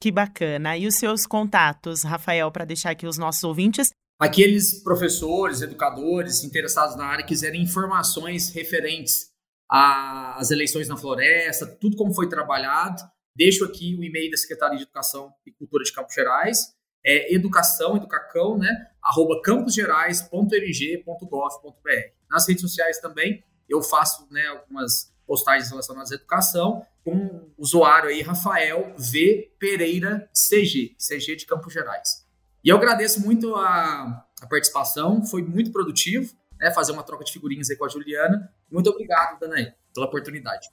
Que 0.00 0.10
bacana. 0.10 0.76
E 0.76 0.86
os 0.86 0.96
seus 0.96 1.26
contatos, 1.26 2.02
Rafael, 2.02 2.50
para 2.50 2.64
deixar 2.64 2.90
aqui 2.90 3.06
os 3.06 3.18
nossos 3.18 3.44
ouvintes? 3.44 3.90
Aqueles 4.18 4.82
professores, 4.82 5.62
educadores 5.62 6.42
interessados 6.42 6.96
na 6.96 7.04
área 7.04 7.24
quiserem 7.24 7.62
informações 7.62 8.50
referentes 8.50 9.30
às 9.68 10.50
eleições 10.50 10.88
na 10.88 10.96
floresta, 10.96 11.66
tudo 11.66 11.96
como 11.96 12.12
foi 12.12 12.28
trabalhado, 12.28 13.02
deixo 13.34 13.64
aqui 13.64 13.94
o 13.94 14.04
e-mail 14.04 14.30
da 14.30 14.36
Secretaria 14.36 14.76
de 14.76 14.82
Educação 14.84 15.34
e 15.46 15.52
Cultura 15.52 15.84
de 15.84 15.92
Campos 15.92 16.14
Gerais, 16.14 16.74
é 17.04 17.34
educação, 17.34 17.96
educacão, 17.96 18.56
né, 18.56 18.86
arroba 19.02 19.42
camposgerais.erg.gov.br. 19.42 22.12
Nas 22.30 22.46
redes 22.46 22.62
sociais 22.62 23.00
também 23.00 23.42
eu 23.68 23.82
faço 23.82 24.28
né, 24.30 24.46
algumas 24.46 25.12
postagens 25.26 25.68
relacionadas 25.70 26.12
à 26.12 26.14
educação, 26.14 26.86
com 27.04 27.16
o 27.16 27.52
usuário 27.58 28.08
aí, 28.08 28.22
Rafael 28.22 28.94
V. 28.96 29.52
Pereira 29.58 30.30
CG, 30.32 30.96
CG 30.98 31.36
de 31.36 31.46
Campos 31.46 31.72
Gerais. 31.72 32.24
E 32.62 32.68
eu 32.68 32.76
agradeço 32.76 33.20
muito 33.20 33.56
a, 33.56 34.24
a 34.40 34.46
participação, 34.46 35.24
foi 35.24 35.42
muito 35.42 35.72
produtivo, 35.72 36.32
né, 36.60 36.70
fazer 36.70 36.92
uma 36.92 37.02
troca 37.02 37.24
de 37.24 37.32
figurinhas 37.32 37.68
aí 37.70 37.76
com 37.76 37.84
a 37.84 37.88
Juliana. 37.88 38.52
Muito 38.70 38.88
obrigado, 38.88 39.40
Danaí, 39.40 39.72
pela 39.92 40.06
oportunidade. 40.06 40.68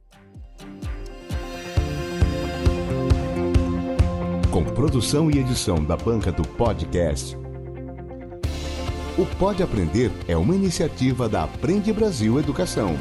Com 4.51 4.65
produção 4.65 5.31
e 5.31 5.37
edição 5.37 5.81
da 5.85 5.95
banca 5.95 6.31
do 6.31 6.45
podcast 6.45 7.39
o 9.17 9.25
Pode 9.37 9.61
Aprender 9.61 10.09
é 10.25 10.37
uma 10.37 10.55
iniciativa 10.55 11.27
da 11.27 11.43
Aprende 11.43 11.91
Brasil 11.91 12.39
Educação. 12.39 12.95